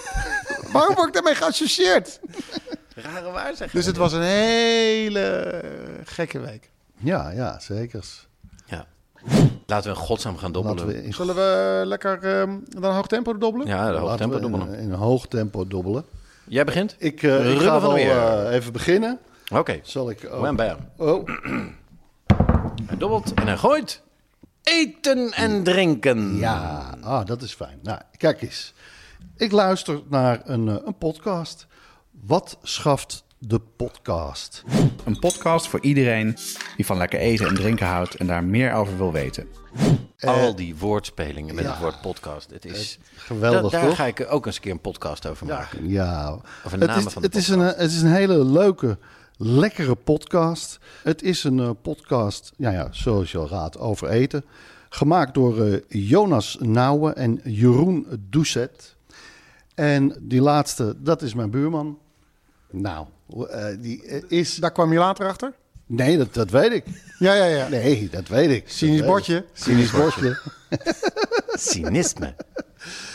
[0.71, 2.19] waarom word ik daarmee geassocieerd?
[2.95, 3.75] Rare waarzegger.
[3.77, 5.61] Dus het was een hele
[6.03, 6.69] gekke week.
[6.97, 8.05] Ja, ja, zeker.
[8.65, 8.85] Ja.
[9.65, 10.77] Laten we in godsnaam gaan dobbelen.
[10.77, 13.67] Laten we in, Zullen we lekker ehm, dan een hoog tempo dobbelen?
[13.67, 14.77] Ja, de hoog laten tempo we dobbelen.
[14.77, 16.05] in, in een hoog tempo dobbelen.
[16.43, 16.95] Jij begint?
[16.97, 19.19] Ik, eh, ik ga wel eh, even beginnen.
[19.51, 19.79] Oké.
[19.83, 20.27] Zal ik...
[20.31, 20.77] Oh, Wham bam.
[20.97, 21.27] oh,
[22.87, 24.01] Hij dobbelt en hij gooit.
[24.63, 26.37] Eten en drinken.
[26.37, 27.79] ja, ah, dat is fijn.
[27.83, 28.73] Nou, kijk eens.
[29.37, 31.67] Ik luister naar een, eh, een podcast.
[32.11, 34.63] Wat schaft de podcast?
[35.05, 36.37] Een podcast voor iedereen
[36.75, 39.47] die van lekker eten en drinken houdt en daar meer over wil weten.
[40.19, 41.71] Al die woordspelingen met ja.
[41.71, 42.51] het woord podcast.
[42.51, 43.95] Het is Geweldig, Da- daar toch?
[43.95, 45.89] ga ik ook eens een keer een podcast over maken.
[45.89, 48.45] Ja, Of een het, naam is, van de het, is een, het is een hele
[48.45, 48.97] leuke,
[49.43, 50.79] lekkere podcast.
[51.03, 54.45] Het is een eh, podcast, ja, ja, zoals je al raadt, over eten.
[54.89, 58.95] Gemaakt door eh, Jonas Nouwen en Jeroen Doucet.
[59.75, 61.99] En die laatste, dat is mijn buurman.
[62.69, 63.07] Nou,
[63.49, 64.55] eh, die is...
[64.55, 65.53] Daar kwam je later achter?
[65.95, 66.83] Nee, dat, dat weet ik.
[67.19, 67.67] Ja, ja, ja.
[67.67, 68.63] Nee, dat weet ik.
[68.69, 69.35] Cynisch Dat bordje.
[69.37, 69.45] ik.
[69.53, 70.39] Cynisch bordje.
[71.69, 72.35] Cynisme.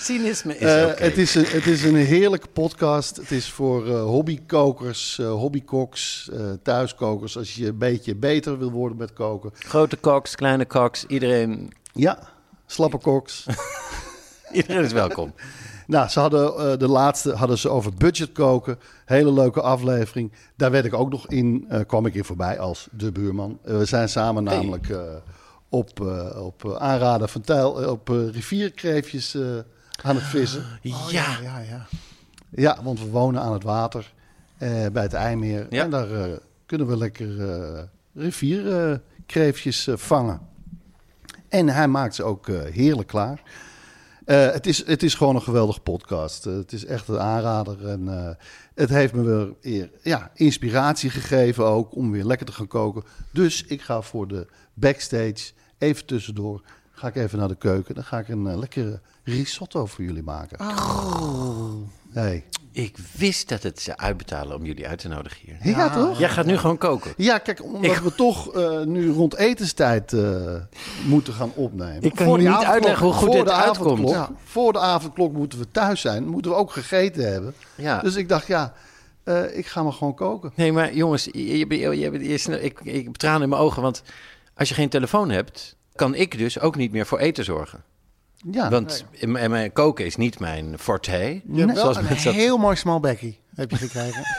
[0.01, 3.17] Cynisme is Eh, het, is een, het is een heerlijke podcast.
[3.17, 7.37] Het is voor eh, hobbykokers, eh hobbykoks, eh, thuiskokers.
[7.37, 9.51] Als je een beetje beter wil worden met koken.
[9.55, 12.19] Grote koks, kleine koks, iedereen, Ja,
[12.67, 13.47] slappe koks.
[14.53, 15.35] iedereen is welkom.
[15.87, 18.79] Nou, ze hadden eh, de laatste hadden ze over budget koken.
[19.05, 20.33] Hele leuke aflevering.
[20.57, 23.59] Daar werd ik ook nog in, eh, kwam ik in voorbij als de buurman.
[23.65, 25.01] Eh, we zijn samen namelijk eh,
[25.69, 29.43] op, eh, op aanraden van Tijl, op eh, rivierkreefjes eh,
[30.03, 30.65] aan het vissen.
[30.83, 31.39] ja.
[31.43, 31.87] Ja, ja.
[32.51, 34.13] Ja, want we wonen aan het water
[34.59, 35.67] eh, bij het IJmeer.
[35.71, 35.83] Ja.
[35.83, 36.33] En daar eh,
[36.67, 37.83] kunnen we lekker eh
[38.15, 40.41] rivierkreefjes eh, vangen.
[41.49, 43.43] En hij maakt ze ook eh, heerlijk klaar.
[44.27, 46.47] Eh, het, is, het is gewoon een geweldige podcast.
[46.47, 47.89] Eh, het is echt een aanrader.
[47.89, 48.35] En eh,
[48.75, 53.03] het heeft me weer eer- ja, inspiratie gegeven ook om weer lekker te gaan koken.
[53.33, 56.63] Dus ik ga voor de backstage even tussendoor.
[56.91, 57.95] Ga ik even naar de keuken.
[57.95, 60.59] Dan ga ik een lekkere risotto voor jullie maken.
[62.13, 62.45] Hey.
[62.73, 65.57] Ik wist dat het ze uitbetalen om jullie uit te nodigen hier.
[65.77, 66.19] Ja, toch?
[66.19, 67.13] Jij gaat nu gewoon koken.
[67.17, 70.55] Ja, kijk, omdat we toch eh, nu rond etenstijd eh,
[71.07, 72.03] moeten gaan opnemen.
[72.03, 73.79] Ik kan Voor je niet avondklok- uitleggen hoe goed dit de uitkomt.
[73.81, 74.31] avondklok, Ja.
[74.45, 76.27] Voor de avondklok moeten we thuis zijn.
[76.29, 77.55] Moeten we ook gegeten hebben.
[77.75, 78.01] Ja.
[78.01, 78.73] Dus ik dacht, ja,
[79.25, 80.53] eh, ik ga maar gewoon koken.
[80.55, 83.61] Nee, maar jongens, je, je, je, je, je- snel- ik, ik heb tranen in mijn
[83.63, 83.83] ogen.
[83.83, 84.03] Want
[84.55, 87.83] als je geen telefoon hebt, kan ik dus ook niet meer voor eten zorgen.
[88.51, 91.11] Ja, Want in- mijn koken is niet mijn forte.
[91.13, 94.23] Je hebt wel Zoals een dat- heel mooi small bekkie heb je gekregen.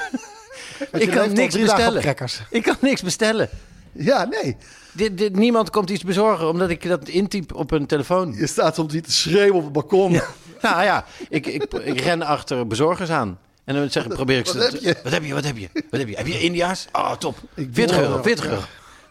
[0.92, 2.04] Ik kan niks bestellen.
[2.50, 3.50] Ik kan niks bestellen.
[3.92, 4.58] ja, nee.
[4.92, 8.34] Dit, dit, niemand komt iets bezorgen omdat ik dat intyp op een telefoon.
[8.34, 10.20] Je staat soms niet te schreeuwen op het balkon.
[10.62, 13.40] Nou ja, ik, ik, ik ren achter bezorgers aan.
[13.64, 14.58] En dan zeg ik, probeer ik ze...
[14.58, 14.94] Wat heb je?
[15.04, 15.34] Wat heb je?
[15.34, 15.70] Wat heb je?
[15.90, 16.16] Wat heb je?
[16.16, 16.88] Heb je India's?
[16.92, 17.38] Oh, top.
[17.56, 18.62] Ik 40 wil- euro, 40 euro.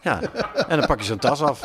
[0.03, 0.21] Ja,
[0.67, 1.61] en dan pak je zo'n tas af.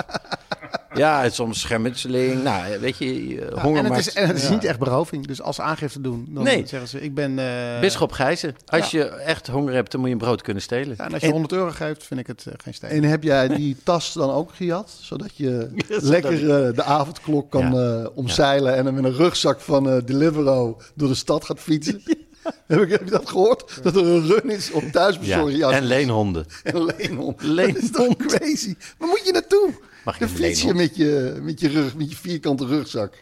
[0.95, 2.43] Ja, en soms schermutseling.
[2.43, 3.07] Nou, weet je,
[3.55, 5.27] honger en het maakt- is, en het is niet echt beroving.
[5.27, 6.67] Dus als ze aangifte doen, dan Nee.
[6.67, 7.39] zeggen ze: Ik ben.
[7.39, 8.57] eh, Bisschop Gijzen.
[8.67, 10.95] Als je echt honger hebt, dan moet je een brood kunnen stelen.
[10.99, 12.91] Ja, en als je 100 euro geeft, vind ik het eh, geen steen.
[12.91, 14.91] En heb jij die tas dan ook gejat?
[15.01, 16.33] Zodat je zodat lekker
[16.67, 18.01] eh, de avondklok kan Ja.
[18.03, 18.75] eh, omzeilen...
[18.77, 22.03] en dan met een rugzak van eh, Deliveroo door de stad gaat fietsen?
[22.67, 23.79] heb, ik, heb je dat gehoord?
[23.83, 24.91] Dat er een run is op Ja.
[24.91, 25.65] thuisbezorging.
[25.65, 26.47] En leenhonden.
[26.63, 27.43] En leenhond.
[27.43, 27.75] Leenhond.
[27.75, 28.75] Dat is toch crazy?
[28.99, 29.71] Waar moet je naartoe?
[30.05, 30.89] Mag je Dan een fiets je leenhond?
[30.89, 33.21] met je, met je, rug, met je vierkante rugzak.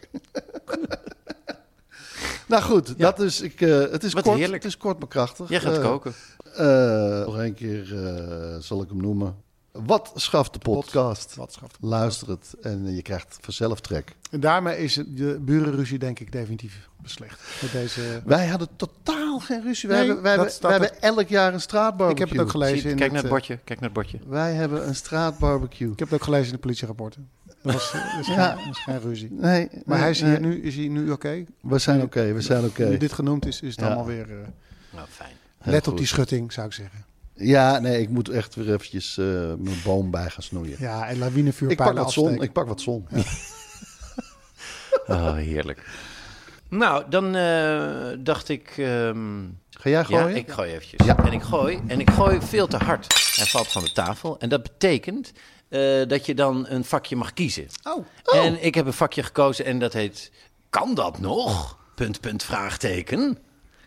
[2.47, 4.63] nou goed, dat is, ik, eh, het, is Wat kort, heerlijk.
[4.63, 5.49] het is kort maar krachtig.
[5.49, 6.13] Jij gaat Eh, koken.
[6.55, 7.85] eh, nog een keer
[8.59, 9.35] zal ik hem noemen.
[9.71, 11.35] Wat schaft de podcast?
[11.35, 11.77] Wat schaft.
[11.81, 14.15] Luister het en je krijgt vanzelf trek.
[14.31, 17.39] En daarmee is de burenruzie, denk ik, definitief beslecht.
[17.61, 18.21] Met deze.
[18.25, 19.89] Wij hadden totaal geen ruzie.
[19.89, 22.11] Wij, hebben, wij, hebben, wij hebben elk jaar een straatbarbecue.
[22.11, 22.79] Ik heb het ook gelezen.
[22.79, 23.57] Zie- in Kijk naar het, eh, bordje.
[23.63, 24.19] Kijk naar het bordje.
[24.27, 25.91] Wij hebben een straatbarbecue.
[25.91, 27.29] Ik heb het ook gelezen in de politierapporten.
[27.61, 28.57] Dat was, is, Ja.
[28.71, 29.31] geen, ruzie.
[29.31, 30.29] Nee, Maar nee, hij is, nee.
[30.29, 31.43] hier nu, is hij nu oké?
[31.61, 32.89] We zijn oké, we zijn oké.
[32.89, 33.85] Nu dit genoemd is, is het Ja.
[33.85, 34.29] allemaal weer...
[34.31, 34.47] eh,
[34.89, 35.31] Nou, fijn.
[35.57, 35.91] Heel let goed.
[35.91, 37.05] op die schutting, zou ik zeggen.
[37.41, 39.25] Ja, nee, ik moet echt weer eventjes eh,
[39.57, 40.75] mijn boom bij gaan snoeien.
[40.79, 42.41] Ja, en lawinevuur ik pak wat zon.
[42.41, 43.07] Ik pak wat zon.
[45.07, 45.89] Oh, heerlijk.
[46.69, 48.73] Nou, dan eh, dacht ik...
[48.77, 50.35] ehm, Ga jij ja, gooien?
[50.35, 51.05] ik gooi eventjes.
[51.05, 51.17] Ja.
[51.17, 53.33] En ik gooi, en ik gooi veel te hard.
[53.35, 54.39] Hij valt van de tafel.
[54.39, 55.31] En dat betekent
[55.69, 57.67] eh, dat je dan een vakje mag kiezen.
[57.83, 58.05] Oh.
[58.35, 60.31] En ik heb een vakje gekozen en dat heet...
[60.69, 61.77] Kan dat nog?
[61.95, 63.37] Punt, punt, vraagteken.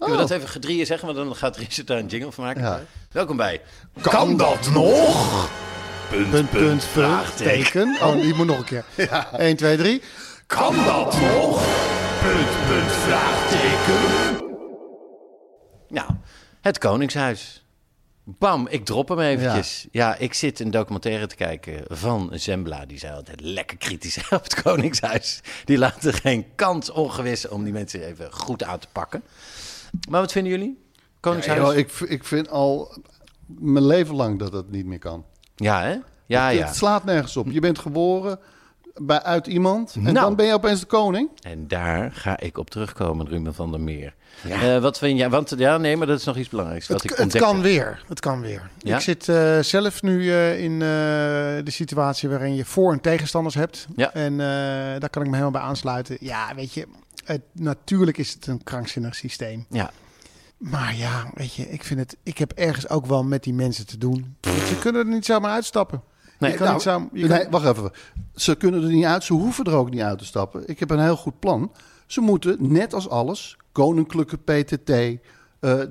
[0.04, 0.30] Kunnen we Oh.
[0.30, 1.06] dat even gedrieën zeggen?
[1.14, 2.62] Want dan gaat Richard daar een jingle van maken.
[2.62, 2.80] Ja.
[3.12, 3.60] Welkom bij...
[4.00, 5.48] Kan dat nog?
[6.10, 7.98] Punt, punt, punt, vraagteken.
[8.02, 8.84] Oh, die moet nog een keer.
[9.38, 10.02] 1, 2, 3.
[10.46, 11.62] Kan dat nog?
[12.22, 14.42] Punt, punt, vraagteken.
[15.88, 16.10] Nou,
[16.60, 17.64] het Koningshuis.
[18.26, 19.86] Bam, ik drop hem eventjes.
[19.90, 20.16] Ja.
[20.16, 22.86] ik zit een documentaire te kijken van Zembla.
[22.86, 25.40] Die zei altijd lekker kritisch op het Koningshuis.
[25.64, 29.22] Die laten geen kans ongewis om die mensen even goed aan te pakken.
[30.10, 30.82] Maar wat vinden jullie?
[31.20, 31.58] Koningshuis?
[31.60, 32.96] Ja, Ja, ik, ik vind al
[33.46, 35.24] mijn leven lang dat het niet meer kan.
[35.56, 35.96] hè?
[36.26, 36.66] Ja, het, ja.
[36.66, 37.50] het slaat nergens op.
[37.50, 38.38] Je bent geboren
[38.94, 40.14] bij, uit iemand en Nou.
[40.14, 41.28] dan ben je opeens de koning.
[41.42, 44.14] En daar ga ik op terugkomen, Ruben van der Meer.
[44.48, 45.30] Eh, wat vind jij?
[45.30, 46.88] Want ja, nee, maar dat is nog iets belangrijks.
[46.88, 48.02] Wat Het, ik het kan weer.
[48.08, 48.70] Het kan weer.
[48.78, 48.96] Ja?
[48.96, 50.78] Ik zit eh, zelf nu eh, in eh,
[51.64, 53.86] de situatie waarin je voor- en tegenstanders hebt.
[53.96, 54.12] Ja.
[54.12, 54.46] En eh,
[55.00, 56.16] daar kan ik me helemaal bij aansluiten.
[56.20, 56.86] Ja, weet je,
[57.24, 59.66] het, natuurlijk is het een krankzinnig systeem.
[59.70, 59.90] Ja,
[60.58, 62.16] Maar ja, weet je, ik vind het.
[62.22, 64.36] Ik heb ergens ook wel met die mensen te doen.
[64.40, 66.02] Ze kunnen er niet zomaar uitstappen.
[66.38, 67.90] Nee, je kan Nou, niet zo, je kan- nee, wacht even.
[68.34, 69.24] Ze kunnen er niet uit.
[69.24, 70.68] Ze hoeven er ook niet uit te stappen.
[70.68, 71.72] Ik heb een heel goed plan.
[72.06, 75.18] Ze moeten, net als alles, koninklijke PTT, eh,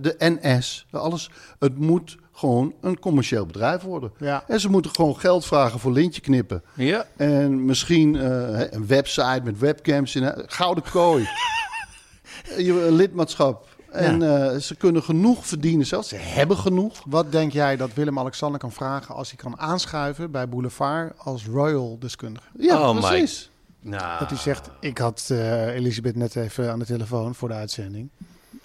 [0.02, 1.30] de NS, alles.
[1.60, 4.12] Het moet gewoon een commercieel bedrijf worden.
[4.18, 4.44] Ja.
[4.48, 6.64] En ze moeten gewoon geld vragen voor lintje knippen.
[6.76, 7.06] ja.
[7.16, 10.24] En misschien eh, een website met webcams in.
[10.24, 11.28] hè, Gouden kooi.
[12.58, 13.72] Je lidmaatschap.
[13.92, 14.22] En
[14.52, 16.08] eh, ze kunnen genoeg verdienen zelfs.
[16.10, 17.02] Ze hebben genoeg.
[17.06, 21.98] Wat denk jij dat Willem-Alexander kan vragen als hij kan aanschuiven bij Boulevard als royal
[22.00, 22.46] deskundige?
[22.58, 23.50] Ja, Oh my- precies.
[23.82, 27.54] Nou, Dat hij zegt, ik had eh, Elisabeth net even aan de telefoon voor de
[27.56, 28.10] uitzending.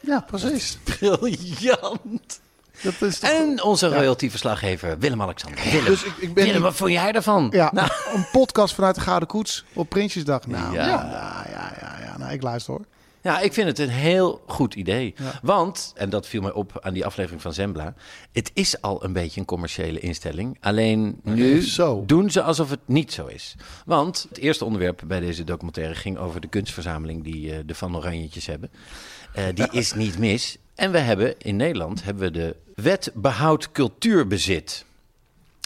[0.00, 0.78] Ja, precies.
[0.98, 2.40] briljant.
[2.82, 5.64] Dat is toch- En onze royalty-verslaggever Willem-Alexander.
[5.64, 7.48] Willem, Dus ik, ik ben Willem, wat vond jij ervan?
[7.52, 10.46] Ja, Nou, een podcast vanuit de Gouden Koets op Prinsjesdag.
[10.46, 10.86] Nou, Ja.
[10.86, 12.18] ja, ja, ja.
[12.18, 12.84] Nou, ik luister hoor.
[13.22, 15.14] ja, ik vind het een heel goed idee.
[15.42, 17.94] Want, en dat viel mij op aan die aflevering van Zembla...
[18.32, 20.56] het is al een beetje een commerciële instelling.
[20.60, 22.02] Alleen nu Zo.
[22.06, 23.54] doen ze alsof het niet zo is.
[23.86, 25.94] Want het eerste onderwerp bij deze documentaire...
[25.94, 28.70] ging over de kunstverzameling die eh, de Van Oranjetjes hebben.
[29.34, 30.56] Eh, die is niet mis.
[30.78, 34.86] En we hebben in Nederland hebben we de Wet Behoud Cultuurbezit...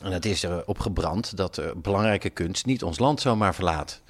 [0.02, 4.00] En het is erop gebrand dat belangrijke kunst niet ons land zomaar verlaat.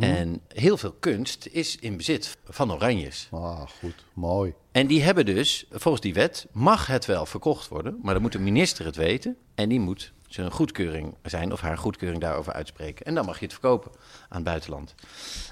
[0.00, 3.28] En heel veel kunst is in bezit van Oranjes.
[3.30, 4.04] Ah, goed.
[4.12, 4.54] Mooi.
[4.72, 7.98] En die hebben dus, volgens die wet, mag het wel verkocht worden.
[8.02, 9.36] Maar dan moet de minister het weten.
[9.54, 13.06] En die moet zijn goedkeuring zijn of haar goedkeuring daarover uitspreken.
[13.06, 13.90] En dan mag je het verkopen
[14.32, 14.94] aan het buitenland.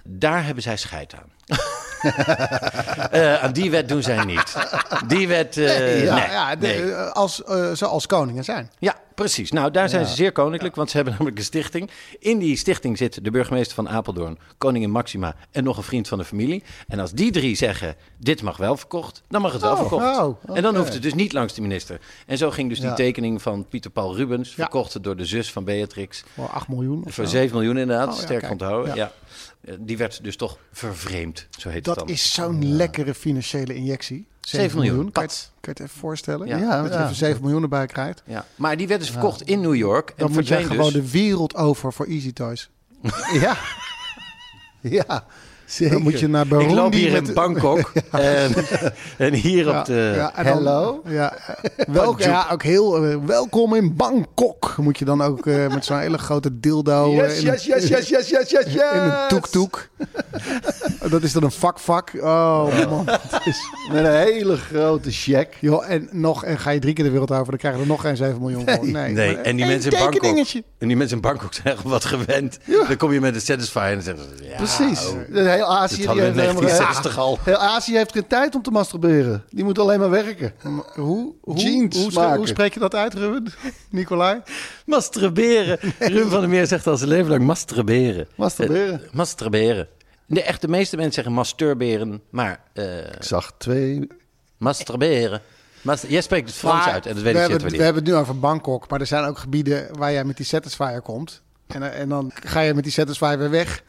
[0.05, 1.31] Daar hebben zij scheid aan.
[3.11, 4.57] Eh, aan die wet doen zij niet.
[5.07, 6.95] Die wet, eh, ja, nee, ja, de- nee.
[6.95, 8.70] als, eh, zoals koningen zijn.
[8.78, 9.51] Ja, precies.
[9.53, 11.91] Nou, daar zijn ze zeer koninklijk, want ze hebben namelijk een stichting.
[12.18, 16.18] In die stichting zit de burgemeester van Apeldoorn, koningin Maxima en nog een vriend van
[16.18, 16.62] de familie.
[16.89, 20.18] En als die drie zeggen, dit mag wel verkocht, dan mag het wel Oh, verkocht.
[20.18, 22.01] oh, En dan hoeft het dus niet langs de minister.
[22.26, 25.64] En zo ging dus die tekening van Pieter Paul Rubens, verkocht door de zus van
[25.64, 26.24] Beatrix.
[26.35, 27.03] Voor 8 miljoen.
[27.07, 27.31] Voor zo.
[27.31, 28.53] 7 miljoen inderdaad, Oh, sterk kijk.
[28.87, 28.95] Ja.
[28.95, 29.12] Ja.
[29.61, 32.09] Eh, Die werd dus toch vervreemd, zo heet het Dat dan.
[32.09, 34.27] is zo'n lekkere financiële injectie.
[34.41, 34.95] 7 miljoen.
[34.95, 35.12] miljoen.
[35.12, 36.47] Kan je, het- kan je het even voorstellen?
[36.47, 36.57] Ja.
[36.57, 38.23] Ja, Dat je even 7 miljoen erbij krijgt.
[38.27, 38.47] Ja.
[38.57, 41.03] Maar die werd dus verkocht in New York en Dan moet je verdween gewoon dus...
[41.03, 42.71] de wereld over voor Easy Toys.
[43.41, 43.57] Ja.
[44.81, 45.27] Ja.
[45.71, 45.93] Zeker.
[45.95, 46.71] Dan moet je naar Burundi.
[46.73, 48.53] Ik loop hier in Bangkok en,
[49.18, 50.12] en hier Ja, op de...
[50.16, 51.01] ja, en dan-?
[51.07, 54.75] Ja, eh, welk, ja, ook heel eh, welkom in Bangkok.
[54.77, 57.89] Moet je dan ook eh, met zo'n hele grote dildo eh, in, een- yes, yes,
[57.89, 58.64] yes, yes, yes, yes.
[58.75, 59.89] in een toek-toek.
[61.11, 62.12] Dat is dan een vak-vak.
[62.21, 63.07] Oh man.
[63.09, 63.59] Het is,
[63.93, 65.57] Met een hele grote check.
[65.61, 67.87] joh, en, nog, en ga je drie keer de wereld over, dan krijg je er
[67.87, 68.87] nog geen 7 miljoen voor.
[68.87, 70.23] Nee, Nee, maar en die mensen in Bangkok,
[70.79, 72.59] en die mensen in Bangkok zijn wat gewend.
[72.89, 74.45] Dan kom je met een Satisfyer en dan zeggen ze...
[74.45, 75.07] Ja, Precies.
[75.07, 75.14] oh,
[75.61, 77.38] De hele Azië, dit die hadden we in heeft helemaal- 1960 al.
[77.44, 79.44] Heel Azië heeft geen tijd om te masturberen.
[79.50, 80.52] Die moet alleen maar werken.
[80.94, 82.36] Hoe, hoe, Jeans hoe, maken.
[82.36, 83.52] hoe spreek je dat uit, Ruben?
[83.90, 84.40] Nicolai?
[84.86, 85.78] Masturberen.
[85.98, 88.28] Ruben van der Meer zegt al zijn leven lang masturberen.
[88.34, 89.02] Masturberen.
[89.04, 89.88] Eh, masturberen.
[90.26, 94.06] De, echt, de meeste mensen zeggen masturberen, maar eh Ik zag twee...
[94.58, 95.40] masturberen.
[95.82, 98.02] Mas- Jij spreekt het Frans Maar uit en dat weet we ik hebben, we hebben
[98.02, 101.42] het nu over Bangkok, maar er zijn ook gebieden waar jij met die Satisfyer komt.
[101.66, 103.82] En, eh, en dan ga je met die Satisfyer weer weg.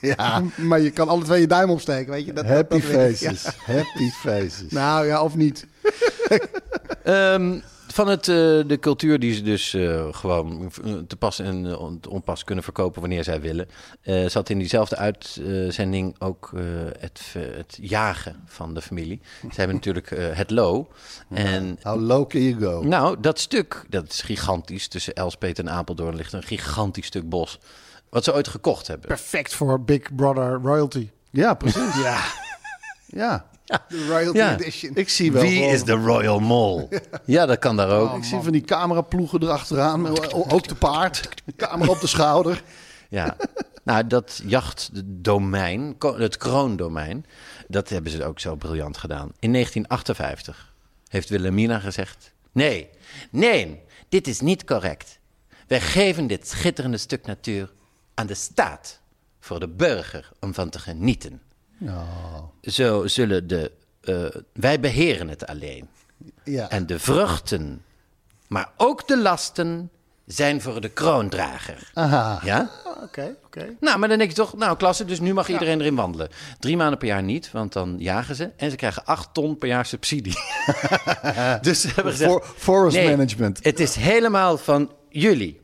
[0.16, 0.42] Ja.
[0.56, 2.32] Maar je kan alle twee je duim opsteken, weet je?
[2.32, 3.44] Dat, Happy dat faces.
[3.64, 4.70] Happy faces.
[4.70, 5.66] Nou ja, of niet.
[7.04, 7.58] Ehm,
[7.92, 8.34] van het, eh,
[8.66, 11.62] de cultuur die ze dus eh, gewoon eh, te pas en
[12.00, 13.68] te onpas kunnen verkopen wanneer zij willen,
[14.02, 16.62] eh, zat in diezelfde uitzending ook eh,
[16.98, 17.20] het,
[17.56, 19.20] het jagen van de familie.
[19.40, 20.88] Ze hebben natuurlijk eh, het Lo.
[21.30, 22.82] En How low can you go?
[22.82, 24.88] nou, dat stuk, dat is gigantisch.
[24.88, 27.58] Tussen Elspet en Apeldoorn ligt een gigantisch stuk bos.
[28.10, 29.08] Wat ze ooit gekocht hebben.
[29.08, 31.10] Perfect voor Big Brother royalty.
[31.30, 31.94] Ja, precies.
[32.02, 32.20] ja.
[33.06, 33.46] Ja.
[33.88, 34.52] De royalty Ja.
[34.58, 34.92] edition.
[34.94, 36.88] Ik zie wel Wie gewoon- is de Royal Mole?
[37.24, 38.16] Ja, dat kan daar ook.
[38.16, 40.02] Ik zie van die cameraploegen erachteraan.
[40.02, 41.28] met- Ook te paard.
[41.56, 42.62] Camera op de schouder.
[43.10, 43.36] Ja,
[43.84, 47.26] nou dat jachtdomein, het kroondomein,
[47.68, 49.32] dat hebben ze ook zo briljant gedaan.
[49.38, 50.72] In 1958
[51.08, 52.88] heeft Wilhelmina gezegd: Nee,
[53.30, 55.18] nee, dit is niet correct.
[55.66, 57.70] Wij geven dit schitterende stuk natuur
[58.18, 59.00] aan de staat
[59.40, 61.40] voor de burger om van te genieten.
[62.62, 63.72] Zo zullen de.
[64.00, 65.88] eh, wij beheren het alleen.
[66.44, 66.68] Ja.
[66.70, 67.82] En de vruchten,
[68.46, 69.90] maar ook de lasten,
[70.26, 71.90] zijn voor de kroondrager.
[71.94, 72.40] Aha.
[72.44, 72.70] Ja?
[73.02, 73.66] Oké, oké.
[73.80, 76.28] Nou, maar dan denk je toch, nou klasse, dus nu mag iedereen erin wandelen.
[76.58, 78.50] Drie maanden per jaar niet, want dan jagen ze.
[78.56, 80.34] En ze krijgen acht ton per jaar subsidie.
[81.60, 82.30] dus ze hebben gezegd...
[82.30, 83.64] For- forest nee, management.
[83.64, 85.60] Het is helemaal van jullie.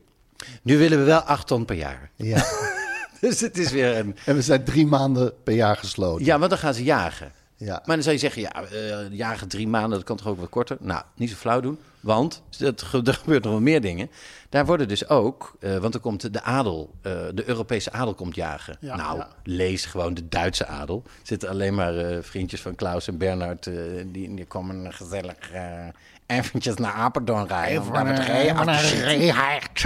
[0.61, 2.09] Nu willen we wel acht ton per jaar.
[2.15, 2.45] Ja.
[3.21, 4.15] Dus het is weer een...
[4.25, 6.25] En we zijn drie maanden per jaar gesloten.
[6.25, 7.31] Ja, want dan gaan ze jagen.
[7.57, 7.81] Ja.
[7.85, 10.49] Maar dan zou je zeggen, ja, eh, jagen drie maanden, dat kan toch ook wat
[10.49, 10.77] korter?
[10.79, 14.09] Nou, niet zo flauw doen, want dat, er gebeurt nog wel meer dingen.
[14.49, 18.35] Daar worden dus ook, eh, want er komt de adel, eh, de Europese adel komt
[18.35, 18.77] jagen.
[18.79, 19.29] Ja, nou, ja.
[19.43, 21.01] lees gewoon de Duitse adel.
[21.05, 23.73] Er zitten alleen maar eh, vriendjes van Klaus en Bernhard, eh,
[24.05, 25.87] die, die komen gezellig eh,
[26.25, 27.81] eventjes naar Apeldoorn rijden.
[27.81, 29.33] om daar wat ree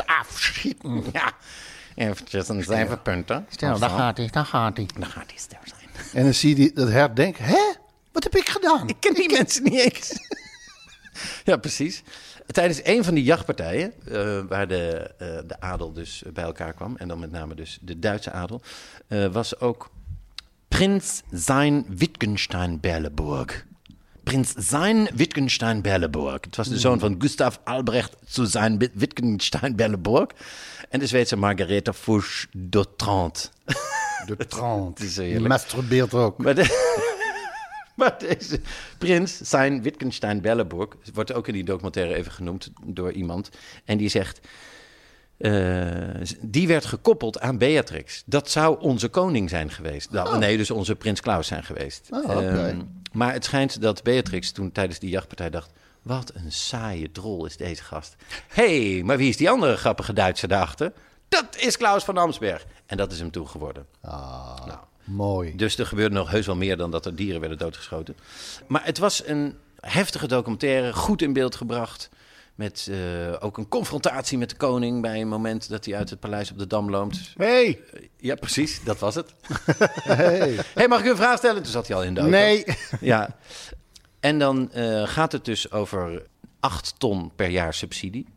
[0.06, 1.04] af te schieten.
[1.14, 1.32] Ja,
[1.96, 3.46] eventjes een zeven punten.
[3.50, 4.88] Stel, daar gaat hij, daar gaat hij.
[4.94, 5.78] Dan gaat hij ster zijn.
[6.14, 7.74] En dan zie je die, dat hert denken, hè?
[8.12, 8.88] Wat heb ik gedaan?
[8.88, 10.14] Ik ken die mensen niet eens.
[11.50, 12.04] ja, precies.
[12.52, 16.96] Tijdens een van die jachtpartijen, eh, waar de, eh, de adel dus bij elkaar kwam,
[16.98, 18.62] en dan met name dus de Duitse adel,
[19.08, 19.90] eh, was ook
[20.68, 23.66] Prins Sein Wittgenstein-Berleburg.
[24.30, 26.38] Prins Sein Wittgenstein-Berleburg.
[26.42, 30.28] Het was de zoon van Gustav Albrecht zu Sein Wittgenstein-Berleburg
[30.90, 32.48] en de Zweedse Margaretha Fuchs.
[32.52, 33.52] De trant.
[34.98, 36.38] is zo Die masturbeert ook.
[36.38, 36.98] Maar, de-
[37.96, 38.62] maar deze
[38.98, 43.50] prins, zijn Wittgenstein Belleburg, wordt ook in die documentaire even genoemd door iemand.
[43.86, 44.40] En die zegt,
[45.38, 45.98] eh,
[46.42, 48.24] die werd gekoppeld aan Beatrix.
[48.26, 50.12] Dat zou onze koning zijn geweest.
[50.12, 52.08] Nou, Nee, dus onze prins Klaus zijn geweest.
[52.10, 52.68] Oh, oké.
[52.68, 52.80] Ehm,
[53.12, 55.72] maar het schijnt dat Beatrix toen tijdens die jachtpartij dacht...
[56.02, 58.16] Wat een saaie drol is deze gast.
[58.48, 60.94] Hé, hey, maar wie is die andere grappige Duitser daarachter?
[61.30, 62.66] Dat is Klaus van Amsberg.
[62.86, 63.86] En dat is hem toen geworden.
[64.02, 65.56] Nou, Mooi.
[65.56, 68.18] dus er gebeurde nog heus wel meer dan dat er dieren werden doodgeschoten.
[68.68, 72.10] Maar het was een heftige documentaire, goed in beeld gebracht.
[72.60, 76.20] Met eh, ook een confrontatie met de koning bij een moment dat hij uit het
[76.20, 77.34] paleis op de Dam loopt.
[77.38, 77.80] Hey,
[78.18, 79.34] Ja, precies, dat was het.
[80.04, 80.60] Hey.
[80.74, 81.64] hey, mag ik u een vraag stellen?
[81.64, 82.36] Toen zat hij al in de auto.
[82.36, 82.64] nee.
[83.02, 83.38] Ja.
[84.20, 86.26] En dan eh, gaat het dus over
[86.60, 88.28] 8 ton per jaar subsidie.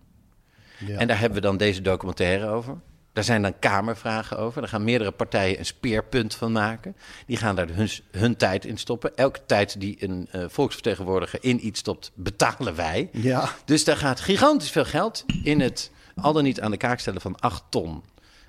[0.78, 0.98] Ja.
[0.98, 2.76] En daar hebben we dan deze documentaire over.
[3.12, 4.60] Daar zijn dan kamervragen over.
[4.60, 6.96] Daar gaan meerdere partijen een speerpunt van maken.
[7.26, 9.16] Die gaan daar hun, hun tijd in stoppen.
[9.16, 13.08] Elke tijd die een eh, volksvertegenwoordiger in iets stopt, betalen wij.
[13.12, 13.52] Ja.
[13.64, 17.20] Dus daar gaat gigantisch veel geld in het al dan niet aan de kaak stellen
[17.20, 18.02] van 8 ton.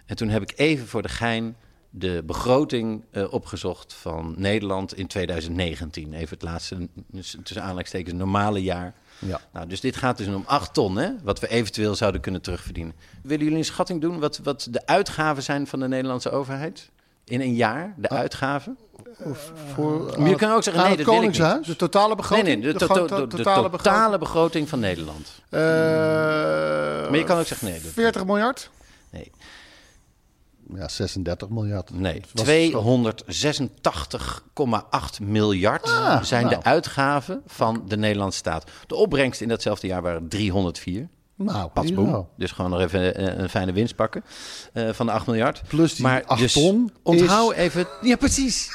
[0.05, 1.55] En toen heb ik even voor de gein
[1.89, 6.13] de begroting eh, opgezocht van Nederland in 2019.
[6.13, 6.89] Even het laatste,
[7.43, 8.93] tussen aanleidingstekens, normale jaar.
[9.19, 9.41] Ja.
[9.53, 12.93] Nou, dus dit gaat dus om 8 ton, hè, wat we eventueel zouden kunnen terugverdienen.
[13.23, 16.89] Willen jullie een schatting doen wat, wat de uitgaven zijn van de Nederlandse overheid?
[17.25, 18.77] In een jaar, de uitgaven?
[19.73, 21.65] Voor, Maar je kan ook zeggen, nee, dat wil ik niet.
[21.65, 22.47] De totale begroting?
[22.47, 25.41] Nee, nee, de, to- de totale totale, begroting van Nederland.
[25.49, 25.59] Eh,
[27.09, 28.69] Maar je kan ook zeggen, nee, dat- 40 miljard?
[29.09, 29.31] Nee,
[30.75, 31.89] Ja, 36 miljard.
[31.93, 32.13] nee.
[32.13, 36.55] Het was- 286,8 miljard Ah, zijn nou.
[36.55, 38.71] de uitgaven van de Nederlandse staat.
[38.87, 41.07] De opbrengst in datzelfde jaar waren 304.
[41.35, 42.09] Nou, Patsboom.
[42.09, 42.25] ja.
[42.37, 44.23] Dus gewoon nog even een, een fijne winst pakken
[44.73, 45.61] eh, van de 8 miljard.
[45.67, 47.87] Plus die 8 ton Onthoud is- even...
[48.01, 48.69] Ja, precies.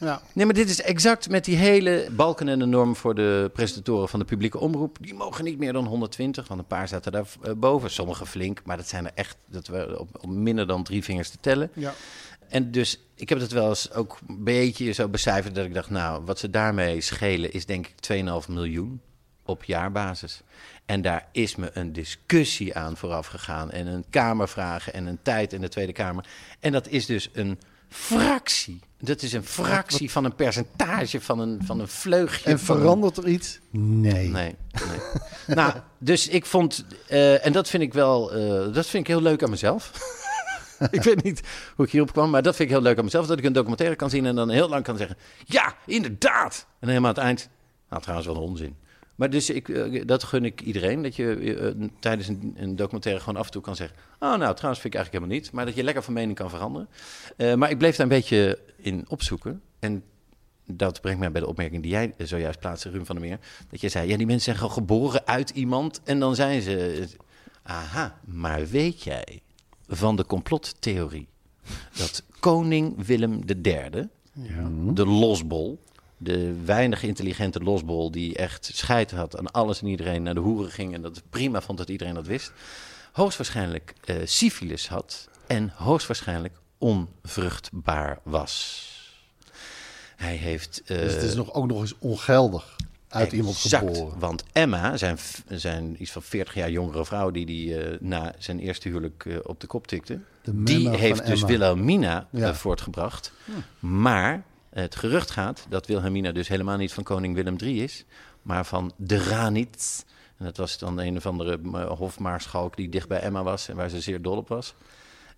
[0.00, 0.22] Ja.
[0.32, 4.08] Nee, maar dit is exact met die hele balken en de norm voor de presentatoren
[4.08, 4.96] van de publieke omroep.
[5.00, 7.90] Die mogen niet meer dan 120, want een paar zaten daar eh, boven.
[7.90, 11.30] Sommige flink, maar dat zijn er echt dat we op, op minder dan drie vingers
[11.30, 11.70] te tellen.
[11.74, 11.94] Ja.
[12.48, 15.90] En dus ik heb het wel eens ook een beetje zo becijferd dat ik dacht,
[15.90, 19.00] nou, wat ze daarmee schelen is denk ik 2,5 miljoen
[19.44, 20.42] op jaarbasis.
[20.86, 25.52] En daar is me een discussie aan vooraf gegaan en een kamervragen en een tijd
[25.52, 26.26] in de Tweede Kamer.
[26.60, 27.58] En dat is dus een
[27.90, 28.80] fractie.
[28.98, 32.50] Dat is een fractie van een percentage van een, van een vleugje.
[32.50, 33.58] En verandert er iets?
[33.70, 34.28] Nee.
[34.28, 34.56] Nee,
[34.88, 35.00] nee.
[35.56, 39.22] nou, dus ik vond, eh, en dat vind ik wel, eh, dat vind ik heel
[39.22, 39.92] leuk aan mezelf.
[40.90, 41.40] ik weet niet
[41.76, 43.26] hoe ik hierop kwam, maar dat vind ik heel leuk aan mezelf.
[43.26, 46.66] Dat ik een documentaire kan zien en dan heel lang kan zeggen, ja, inderdaad.
[46.78, 47.48] En helemaal aan het eind,
[47.88, 48.76] nou trouwens wel een onzin.
[49.20, 53.20] Maar dus ik, eh, dat gun ik iedereen, dat je eh, tijdens een, een documentaire
[53.20, 53.96] gewoon af en toe kan zeggen...
[54.18, 55.52] oh, nou, trouwens vind ik eigenlijk helemaal niet.
[55.52, 56.88] Maar dat je lekker van mening kan veranderen.
[57.36, 59.62] Eh, maar ik bleef daar een beetje in opzoeken.
[59.78, 60.02] En
[60.66, 63.38] dat brengt mij bij de opmerking die jij zojuist plaatste, Ruud van der Meer.
[63.70, 67.06] Dat je zei, ja, die mensen zijn gewoon geboren uit iemand en dan zijn ze...
[67.62, 69.42] Aha, maar weet jij
[69.86, 71.28] van de complottheorie
[71.96, 74.08] dat koning Willem III,
[74.92, 75.80] de losbol,
[76.22, 80.70] de weinig intelligente losbol die echt scheid had aan alles en iedereen, naar de hoeren
[80.70, 82.52] ging en dat prima vond dat iedereen dat wist,
[83.12, 88.88] hoogstwaarschijnlijk eh syfilis had en hoogstwaarschijnlijk onvruchtbaar was.
[90.16, 90.82] Hij heeft...
[90.86, 92.76] eh, Dus het is nog, ook nog eens ongeldig
[93.08, 94.18] uit iemand geboren.
[94.18, 95.18] Want Emma, zijn,
[95.48, 99.60] zijn iets van 40 jaar jongere vrouw die die eh, na zijn eerste huwelijk op
[99.60, 101.46] de kop tikte, De die heeft dus Emma.
[101.46, 102.54] Wilhelmina eh, Ja.
[102.54, 103.32] voortgebracht.
[103.78, 108.04] Maar het gerucht gaat dat Wilhelmina dus helemaal niet van koning Willem III is,
[108.42, 110.02] maar van de Ranitz.
[110.36, 113.76] En dat was dan een of andere eh, hofmaarschalk die dicht bij Emma was en
[113.76, 114.74] waar ze zeer dol op was.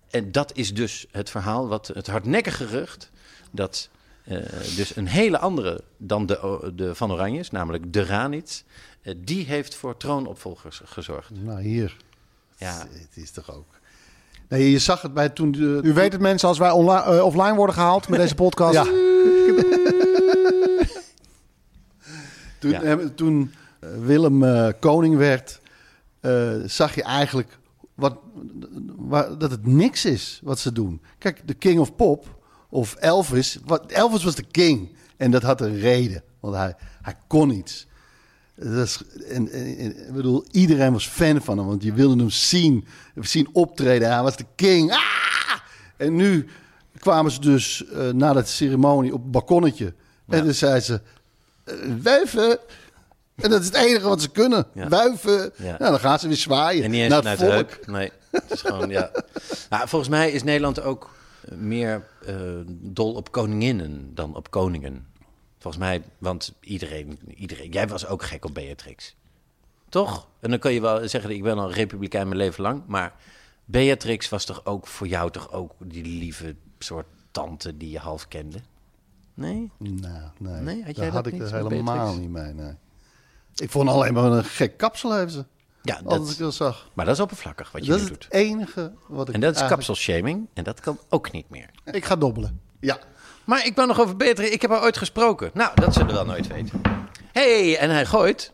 [0.09, 3.11] En dat is dus het verhaal, wat, het hardnekkige gerucht,
[3.51, 3.89] dat
[4.23, 4.37] eh,
[4.75, 8.63] dus een hele andere dan de, de van Oranjes, namelijk de Ranitz,
[9.01, 11.29] eh, die heeft voor troonopvolgers gezorgd.
[11.31, 11.97] Nou, hier.
[12.57, 12.87] Ja.
[12.91, 13.67] Het is toch ook...
[14.49, 15.51] Nee, je zag het bij toen...
[15.51, 18.73] De, U weet het mensen, als wij online, offline worden gehaald met deze podcast.
[18.73, 19.12] Ja.
[22.59, 22.81] Toen, Ja.
[22.81, 25.59] eh, toen Willem eh, koning werd,
[26.19, 27.57] eh, zag je eigenlijk
[27.95, 28.17] wat,
[28.95, 31.01] waar, dat het niks is wat ze doen.
[31.17, 33.57] Kijk, de King of Pop of Elvis.
[33.65, 34.95] Wat, Elvis was de king.
[35.17, 37.87] En dat had een reden, want hij, hij kon iets.
[38.55, 42.15] Dat is, en, en- en- ik bedoel, iedereen was fan van hem, want je wilde
[42.17, 42.85] hem zien,
[43.19, 44.11] zien optreden.
[44.13, 44.91] Hij was de king.
[44.91, 44.99] Ah!
[45.97, 46.47] En nu
[46.99, 49.93] kwamen ze dus eh, na de ceremonie op het balkonnetje.
[50.27, 51.01] En dan zei ze,
[51.63, 52.59] eh, wuiven.
[53.35, 54.65] En dat is het enige wat ze kunnen.
[54.73, 54.87] Ja.
[54.87, 55.51] Wuiven.
[55.57, 55.77] Ja.
[55.77, 57.51] Nou, dan gaan ze weer zwaaien En niet eens naar het volk.
[57.51, 57.83] heup.
[57.87, 59.11] Nee, het is gewoon, ja.
[59.69, 61.09] Nou, volgens mij is Nederland ook
[61.41, 62.07] eh, meer
[62.67, 65.07] dol op koninginnen dan op koningen.
[65.59, 67.71] Volgens mij, want iedereen, iedereen...
[67.71, 69.15] Jij was ook gek op Beatrix.
[69.89, 70.27] Toch?
[70.39, 72.83] En dan kun je wel zeggen, ik ben al republikein mijn leven lang.
[72.87, 73.13] Maar
[73.65, 78.27] Beatrix was toch ook voor jou toch ook die lieve soort tante die je half
[78.27, 78.57] kende?
[79.33, 79.71] Nee?
[79.77, 82.17] Nou, nee, Nee, had jij dat had ik er helemaal Beatrix?
[82.19, 82.53] niet mee.
[82.53, 82.73] Nee.
[83.55, 85.45] Ik vond alleen maar een gek kapsel heeft ze.
[85.81, 86.89] Ja, Als dat, ik dat zag.
[86.93, 88.23] maar dat is oppervlakkig wat je Dat nu is doet.
[88.23, 90.47] het enige wat ik En dat is eigenlijk- kapselshaming.
[90.53, 91.69] En dat kan ook niet meer.
[91.83, 92.59] Ik ga dobbelen.
[92.79, 92.99] Ja.
[93.45, 94.49] Maar ik wou nog over Beatrix.
[94.51, 95.51] Ik heb haar ooit gesproken.
[95.53, 96.81] Nou, dat zullen we wel nooit weten.
[97.31, 98.53] hey, en hij gooit.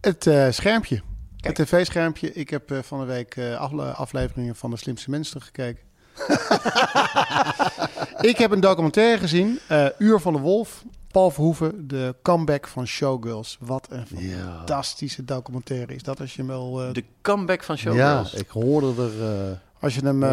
[0.00, 1.02] Het eh, schermpje.
[1.40, 1.56] Kijk.
[1.56, 2.32] Het tv-schermpje.
[2.32, 5.82] Ik heb eh, van de week eh, afle- afleveringen van De Slimste Mensen gekeken.
[8.30, 9.58] ik heb een documentaire gezien.
[9.68, 10.84] eh, Uur van de Wolf.
[11.12, 11.88] Paul Verhoeven.
[11.88, 13.56] De comeback van Showgirls.
[13.60, 14.56] Wat een Ja.
[14.56, 16.20] fantastische documentaire is dat.
[16.20, 18.34] Als je hem, wel, eh, De comeback van Ja, Showgirls.
[18.34, 20.30] ik hoorde er, eh, als je hem eh,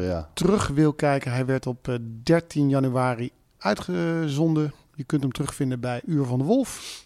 [0.00, 0.28] ja.
[0.32, 1.32] terug wil kijken.
[1.32, 4.72] Hij werd op eh, 13 januari uitgezonden.
[4.94, 7.04] Je kunt hem terugvinden bij Uur van de Wolf.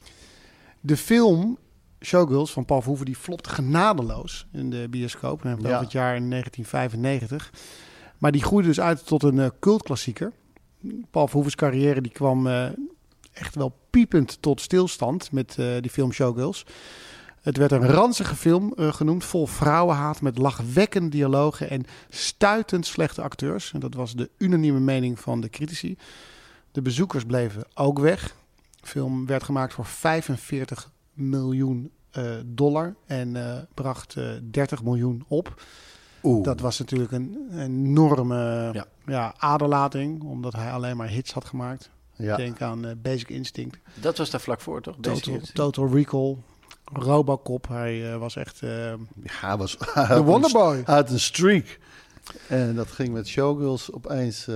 [0.81, 1.59] De film
[2.05, 5.45] Showgirls van Paul Verhoeven, die flopt genadeloos in de bioscoop.
[5.45, 5.69] En Ja.
[5.69, 5.81] ja.
[5.81, 7.51] het jaar 1995.
[8.19, 10.33] Maar die groeide dus uit tot een eh, cultklassieker.
[11.11, 12.69] Paul Verhoeven's carrière die kwam eh,
[13.33, 16.67] echt wel piepend tot stilstand met eh, die film Showgirls.
[17.41, 23.73] Het werd een ranzige film genoemd, vol vrouwenhaat met lachwekkende dialogen en stuitend slechte acteurs.
[23.73, 25.97] En dat was de unanieme mening van de critici.
[26.73, 28.35] De bezoekers bleven ook weg.
[28.81, 31.91] De film werd gemaakt voor 45 miljoen
[32.45, 33.37] dollar en
[33.75, 35.63] bracht eh 30 miljoen op.
[36.23, 36.45] Oeh.
[36.45, 38.87] Dat was natuurlijk een enorme Ja.
[39.07, 39.35] ja.
[39.39, 41.91] aderlating, omdat hij alleen maar hits had gemaakt.
[42.17, 42.37] ja.
[42.37, 44.97] Denk aan eh, Basic Instinct, Dat was daar vlak voor, toch?
[44.97, 45.41] Deze Total.
[45.55, 46.37] Total Recall,
[46.93, 47.69] Robocop.
[47.69, 48.97] Hij eh, was echt eh, Ja,
[49.41, 50.83] hij was de een- Wonderboy.
[50.85, 51.79] Hij had een streak.
[52.49, 54.47] En dat ging met Showgirls opeens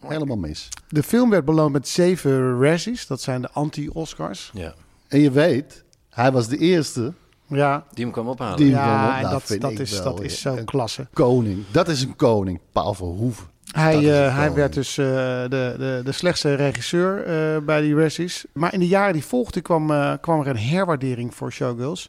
[0.00, 0.68] helemaal mis.
[0.88, 3.06] De film werd beloond met zeven Razzies.
[3.06, 4.50] Dat zijn de anti-Oscars.
[4.54, 4.74] Ja.
[5.08, 7.12] En je weet, hij was de eerste
[7.48, 8.56] Ja, Die hem kwam ophalen.
[8.56, 11.06] Die- ja en nou, dat, dat, is, wel, dat is zo klasse.
[11.12, 11.64] koning.
[11.70, 13.46] Dat is een koning, Paul Verhoeven.
[13.66, 17.94] Hij, Dat eh, hij werd dus eh, de, de, de slechtste regisseur eh, bij die
[17.94, 18.44] Razzies.
[18.52, 22.08] Maar in de jaren die volgden kwam, eh, kwam er een herwaardering voor Showgirls.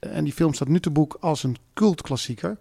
[0.00, 2.58] Eh, en die film staat nu te boek als een cultklassieker.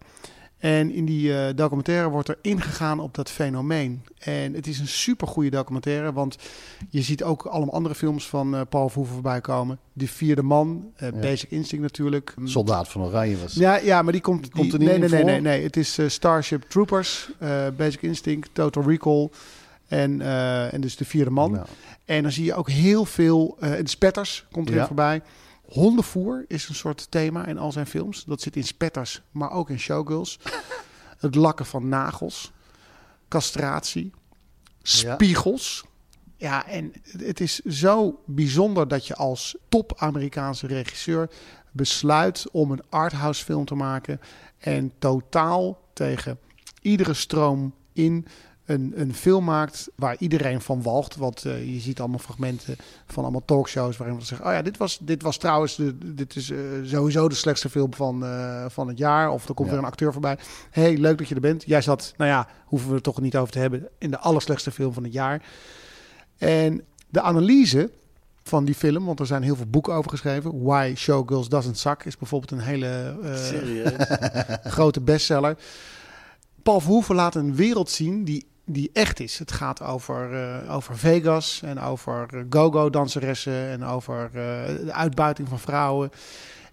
[0.65, 4.03] En in die eh, documentaire wordt er ingegaan op dat fenomeen.
[4.17, 6.37] En het is een super goede documentaire, want
[6.89, 9.79] je ziet ook allemaal andere films van eh, Paul Verhoeven voorbij komen.
[9.93, 11.19] De Vierde Man, eh, Ja.
[11.19, 12.33] Basic Instinct natuurlijk.
[12.43, 13.53] Soldaat van Oranje was.
[13.53, 15.63] Ja, ja, maar die komt, die, komt er niet nee, in nee, nee, nee, nee.
[15.63, 17.29] Het is Starship Troopers,
[17.77, 19.29] Basic Instinct, Total Recall
[19.87, 20.21] en,
[20.71, 21.65] en dus de vierde man.
[22.05, 24.87] En dan zie je ook heel veel, de spetters komt erin Ja.
[24.87, 25.21] voorbij.
[25.67, 28.23] Hondenvoer is een soort thema in al zijn films.
[28.23, 30.39] Dat zit in spetters, maar ook in showgirls.
[31.17, 32.51] het lakken van nagels,
[33.27, 34.11] castratie,
[34.81, 35.85] spiegels.
[36.37, 41.29] Ja, en het is zo bijzonder dat je als top-Amerikaanse regisseur
[41.71, 44.19] besluit om een arthouse film te maken
[44.57, 46.39] en totaal tegen
[46.81, 48.25] iedere stroom in
[48.65, 51.15] een, een film maakt waar iedereen van walgt.
[51.15, 52.75] Want eh, je ziet allemaal fragmenten
[53.07, 56.35] van allemaal talkshows waarin we zeggen: Oh ja, dit was, dit was trouwens, de, dit
[56.35, 59.29] is eh, sowieso de slechtste film van, eh, van het jaar.
[59.31, 59.73] Of er komt Ja.
[59.73, 60.37] weer een acteur voorbij.
[60.71, 61.63] hey, leuk dat je er bent.
[61.65, 64.71] Jij zat, nou ja, hoeven we het toch niet over te hebben, in de allerslechtste
[64.71, 65.41] film van het jaar.
[66.37, 67.89] En de analyse
[68.43, 70.63] van die film, want er zijn heel veel boeken over geschreven.
[70.63, 73.15] Why Showgirls Doesn't Suck is bijvoorbeeld een hele
[74.63, 75.57] grote bestseller.
[76.63, 79.39] Paul Verhoeven laat een wereld zien die, die echt is.
[79.39, 84.31] Het gaat over, eh, over Vegas en over eh, go-go-danseressen en over eh,
[84.85, 86.11] de uitbuiting van vrouwen.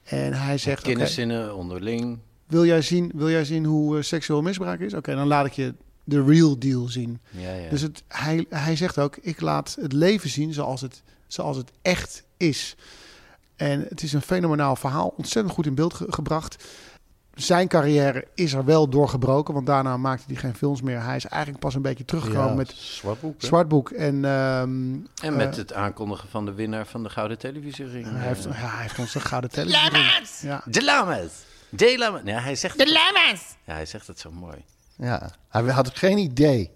[0.02, 2.18] En hij zegt, Kinderzinnen, onderling.
[2.46, 4.94] wil, jij zien, wil jij zien hoe seksueel misbruik is?
[4.94, 5.74] Oké, dan laat ik je
[6.04, 7.20] de real deal zien.
[7.30, 7.68] Ja, ja.
[7.70, 11.70] Dus het, hij, hij zegt ook, ik laat het leven zien zoals het, zoals het
[11.82, 12.76] echt is.
[13.56, 16.64] En het is een fenomenaal verhaal, ontzettend goed in beeld ge- gebracht.
[17.34, 21.02] Zijn carrière is er wel doorgebroken, want daarna maakte hij geen films meer.
[21.02, 23.40] Hij is eigenlijk pas een beetje teruggekomen ja, met Zwartboek.
[23.40, 23.46] hè?
[23.46, 23.90] Zwartboek.
[23.90, 28.06] En, ehm, en met eh, het aankondigen van de winnaar van de Gouden Televisiering.
[28.10, 30.48] hij, heeft, ja, hij heeft ons de gouden televisie.
[30.48, 30.62] Ja.
[30.64, 31.30] De Lamas!
[31.68, 32.20] De Lamas!
[32.24, 33.56] Ja, hij zegt De Lamas!
[33.64, 34.64] Ja, hij zegt het zo mooi.
[34.96, 36.70] Ja, hij had geen idee.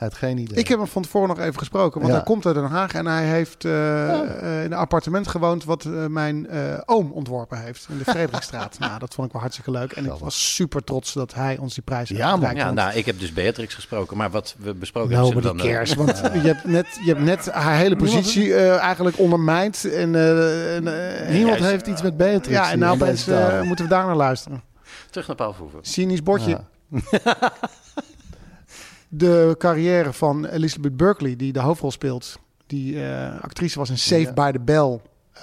[0.00, 0.08] Nee.
[0.08, 0.58] Hij had geen idee.
[0.58, 2.18] Ik heb hem van tevoren nog even gesproken, want Ja.
[2.18, 5.84] hij komt uit Den Haag en hij heeft eh, eh, in een appartement gewoond wat
[5.84, 8.78] eh, mijn eh, oom ontworpen heeft in de Frederikstraat.
[8.78, 11.74] nou, dat vond ik wel hartstikke leuk en ik was super trots dat hij ons
[11.74, 12.38] die prijs heeft Ja, man.
[12.38, 12.60] gereikt.
[12.60, 15.28] Ja, nou, ik heb dus Beatrix gesproken, maar wat we besproken hebben...
[15.34, 18.76] Nobody zullen we dan, want je hebt, net, je hebt net haar hele positie eh,
[18.78, 19.84] eigenlijk ondermijnd.
[19.84, 20.82] En, eh, en,
[21.32, 22.48] Niemand juist- heeft iets met Beatrix.
[22.56, 23.26] ja, en in nou opeens
[23.64, 24.62] moeten we daar naar luisteren.
[25.10, 25.78] Terug naar Paul Verhoeven.
[25.82, 26.60] Cynisch bordje.
[29.12, 32.38] De carrière van Elizabeth Berkley, die de hoofdrol speelt.
[32.66, 34.32] Die eh, actrice was in Ja.
[34.32, 35.00] by the Bell.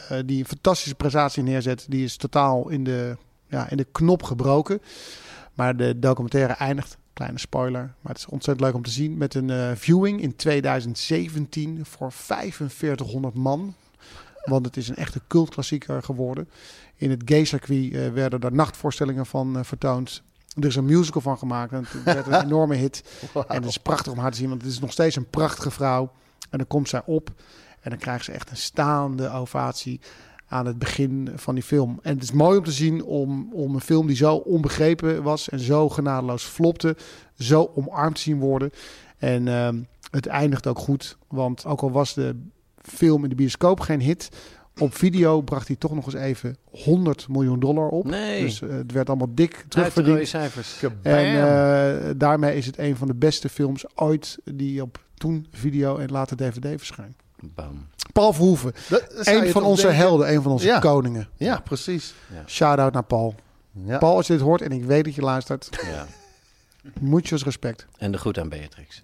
[0.09, 1.85] eh, die een fantastische prestatie neerzet.
[1.89, 4.81] Die is totaal in de, ja, in de knop gebroken.
[5.53, 7.81] Maar de documentaire eindigt, kleine spoiler.
[8.01, 9.17] Maar het is ontzettend leuk om te zien.
[9.17, 13.73] Met een eh, viewing in 2017 voor 4500 man.
[14.43, 16.49] Want het is een echte cultklassieker geworden.
[16.95, 20.23] In het gay-circuit werden er nachtvoorstellingen van vertoond.
[20.59, 23.03] Er is een musical van gemaakt en het werd een enorme hit.
[23.33, 25.71] En het is prachtig om haar te zien, want het is nog steeds een prachtige
[25.71, 26.11] vrouw.
[26.49, 27.29] En dan komt zij op
[27.81, 29.99] en dan krijgt ze echt een staande ovatie
[30.47, 31.99] aan het begin van die film.
[32.01, 35.49] En het is mooi om te zien om, om een film die zo onbegrepen was
[35.49, 36.95] en zo genadeloos flopte,
[37.39, 38.71] zo omarmd te zien worden.
[39.17, 39.81] En ehm,
[40.11, 42.35] het eindigt ook goed, want ook al was de
[42.81, 44.29] film in de bioscoop geen hit,
[44.79, 48.05] op video bracht hij toch nog eens even 100 miljoen dollar op.
[48.05, 48.41] Nee.
[48.43, 50.27] Dus eh, het werd allemaal dik Uit de terugverdiend.
[50.27, 50.83] cijfers.
[51.01, 55.97] En eh, daarmee is het een van de beste films ooit die op toen video
[55.97, 57.15] en later DVD verscheen.
[57.41, 57.87] Bam.
[58.13, 59.99] Paul Verhoeven, Dat een van onze denken?
[59.99, 60.79] helden, een van onze Ja.
[60.79, 61.27] koningen.
[61.35, 62.13] Ja, precies.
[62.45, 63.35] Shout-out naar Paul.
[63.85, 63.97] Ja.
[63.97, 66.05] Paul, als je dit hoort en ik weet dat je luistert, Ja.
[66.99, 67.85] Muchos respect.
[67.97, 69.03] En de goed aan Beatrix.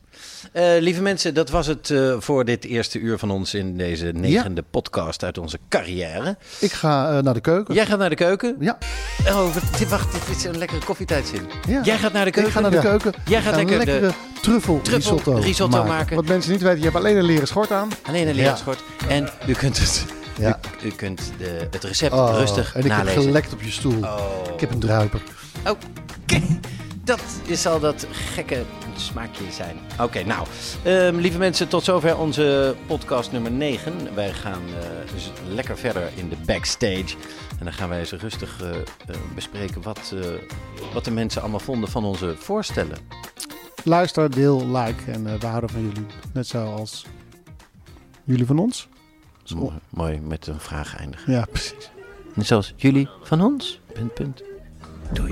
[0.52, 4.06] Eh, lieve mensen, dat was het eh, voor dit eerste uur van ons in deze
[4.06, 6.38] negende podcast uit onze carrière.
[6.60, 7.74] Ik ga eh, naar de keuken.
[7.76, 8.56] Jij gaat naar de keuken.
[8.60, 8.78] Ja.
[9.28, 11.42] Oh, dit- wacht, dit is een lekkere koffietijdzin.
[11.68, 11.82] Ja.
[11.84, 12.52] Jij gaat naar de keuken.
[12.52, 12.82] Ik ga naar de Ja.
[12.84, 13.14] keuken.
[13.26, 15.94] Jij gaat lekker de lekkere truffel, truffel risotto, risotto maken.
[15.94, 16.16] maken.
[16.16, 17.90] Wat mensen niet weten, je hebt alleen een leren schort aan.
[18.04, 18.84] Alleen een leren schort.
[19.08, 20.06] En u kunt het,
[20.40, 20.60] Ja.
[20.84, 23.14] u, u kunt de, het recept Oh, rustig en ik nalezen.
[23.14, 24.00] heb gelekt op je stoel.
[24.04, 24.22] Oh.
[24.54, 25.22] Ik heb een druiper.
[25.70, 26.42] Oké,
[27.04, 28.64] dat is zal dat gekke
[28.96, 29.78] smaakje zijn.
[30.00, 30.48] Oké, nou,
[30.84, 34.16] ehm, lieve mensen, tot zover onze podcast nummer 9.
[34.16, 37.16] Wij gaan eh, dus lekker verder in de backstage.
[37.60, 40.14] En dan gaan wij eens rustig eh, eh, bespreken wat,
[40.94, 42.98] wat de mensen allemaal vonden van onze voorstellen.
[43.84, 46.06] Luister, deel, like en we houden van jullie.
[46.34, 47.06] Net zoals
[48.24, 48.88] jullie van ons.
[49.56, 51.34] Mooi, mooi met een vraag eindigen.
[51.34, 51.90] Ja, precies.
[52.34, 53.80] Net zoals jullie van ons.
[53.94, 54.53] Punt, punt.
[55.14, 55.30] Doei.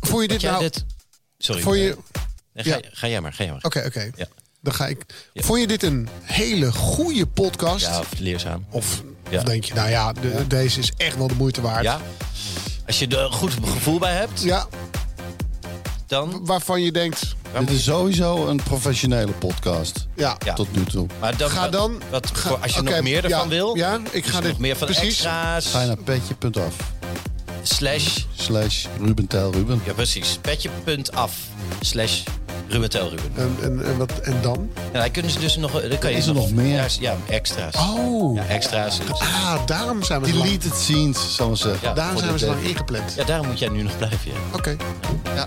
[0.00, 0.58] Vond je dit nou...
[0.60, 0.84] dit...
[1.38, 1.62] Sorry.
[1.62, 1.96] Vond je,
[2.52, 2.80] Nee, ga, Ja.
[2.92, 3.62] ga jij maar, ga jij maar.
[3.64, 4.10] Oké, oké.
[4.14, 4.26] Ja.
[4.60, 5.04] Dan ga ik.
[5.32, 5.42] Ja.
[5.42, 7.86] Vond je dit een hele goede podcast?
[7.86, 8.66] Ja, of leerzaam.
[8.70, 9.38] Of, Ja.
[9.38, 11.82] of denk je, nou ja, de- deze is echt wel de moeite waard?
[11.84, 12.00] Ja?
[12.86, 14.66] Als je er een goed gevoel bij hebt, Ja,
[16.12, 16.40] dan...
[16.44, 20.06] waarvan je denkt, Dit is sowieso een professionele podcast.
[20.16, 20.36] ja.
[20.44, 20.52] Ja.
[20.54, 21.06] Tot nu toe.
[21.20, 23.76] Maar dan, Ga dan- Wat, ga- als je nog meer ervan ja, wil...
[23.76, 25.04] ja, ik ga dit- nog meer van precies.
[25.08, 25.66] extra's...
[25.66, 26.74] Ga je naar petje.af.
[27.62, 28.18] Slash...
[28.36, 29.80] Slash Ruben Tel Ruben.
[29.84, 30.38] Ja, precies.
[30.40, 31.32] Petje.af.
[31.80, 32.22] Slash
[32.68, 33.32] Ruben Tel Ruben.
[33.36, 34.70] En, en, en, wat, en dan?
[34.92, 35.72] Ja, dan kunnen ze dus nog...
[35.80, 36.74] Dan kan je Is er nog meer?
[36.76, 37.74] Ja, ja, extra's.
[37.76, 38.98] Oh, Ja, extra's.
[39.18, 41.88] ah, daarom zijn we zo lang, Deleted scenes, zal ik zeggen.
[41.88, 41.94] Ja.
[41.94, 43.14] daarom zijn we zo lang ingepland.
[43.16, 44.30] Ja, daarom moet jij nu nog blijven.
[44.30, 44.36] Ja.
[44.56, 44.76] Oké.
[45.34, 45.46] Ja.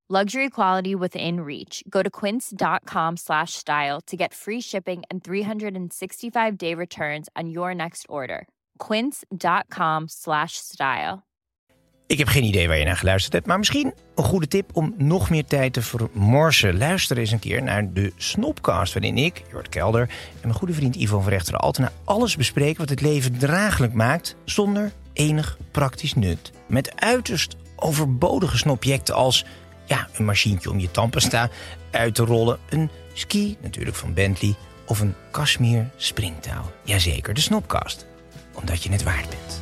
[0.13, 1.83] Luxury quality within reach.
[1.89, 7.73] Go to quince.com slash style to get free shipping and 365 day returns on your
[7.73, 8.45] next order.
[8.77, 11.23] Quince.com slash style.
[12.07, 14.93] Ik heb geen idee waar je naar geluisterd hebt, maar misschien een goede tip om
[14.97, 16.77] nog meer tijd te vermorsen.
[16.77, 20.95] Luister eens een keer naar de Snopcast, waarin ik, Jort Kelder en mijn goede vriend
[20.95, 26.51] Ivo van Rechteren Altena alles bespreken wat het leven draaglijk maakt zonder enig praktisch nut.
[26.67, 29.45] Met uiterst overbodige snobjecten als
[29.91, 31.49] ja, een machientje om je tandpasta
[31.89, 36.71] uit te rollen, een ski natuurlijk van Bentley of een Kashmir springtouw.
[36.83, 38.05] Jazeker, de Snopcast.
[38.53, 39.61] Omdat je het waard bent.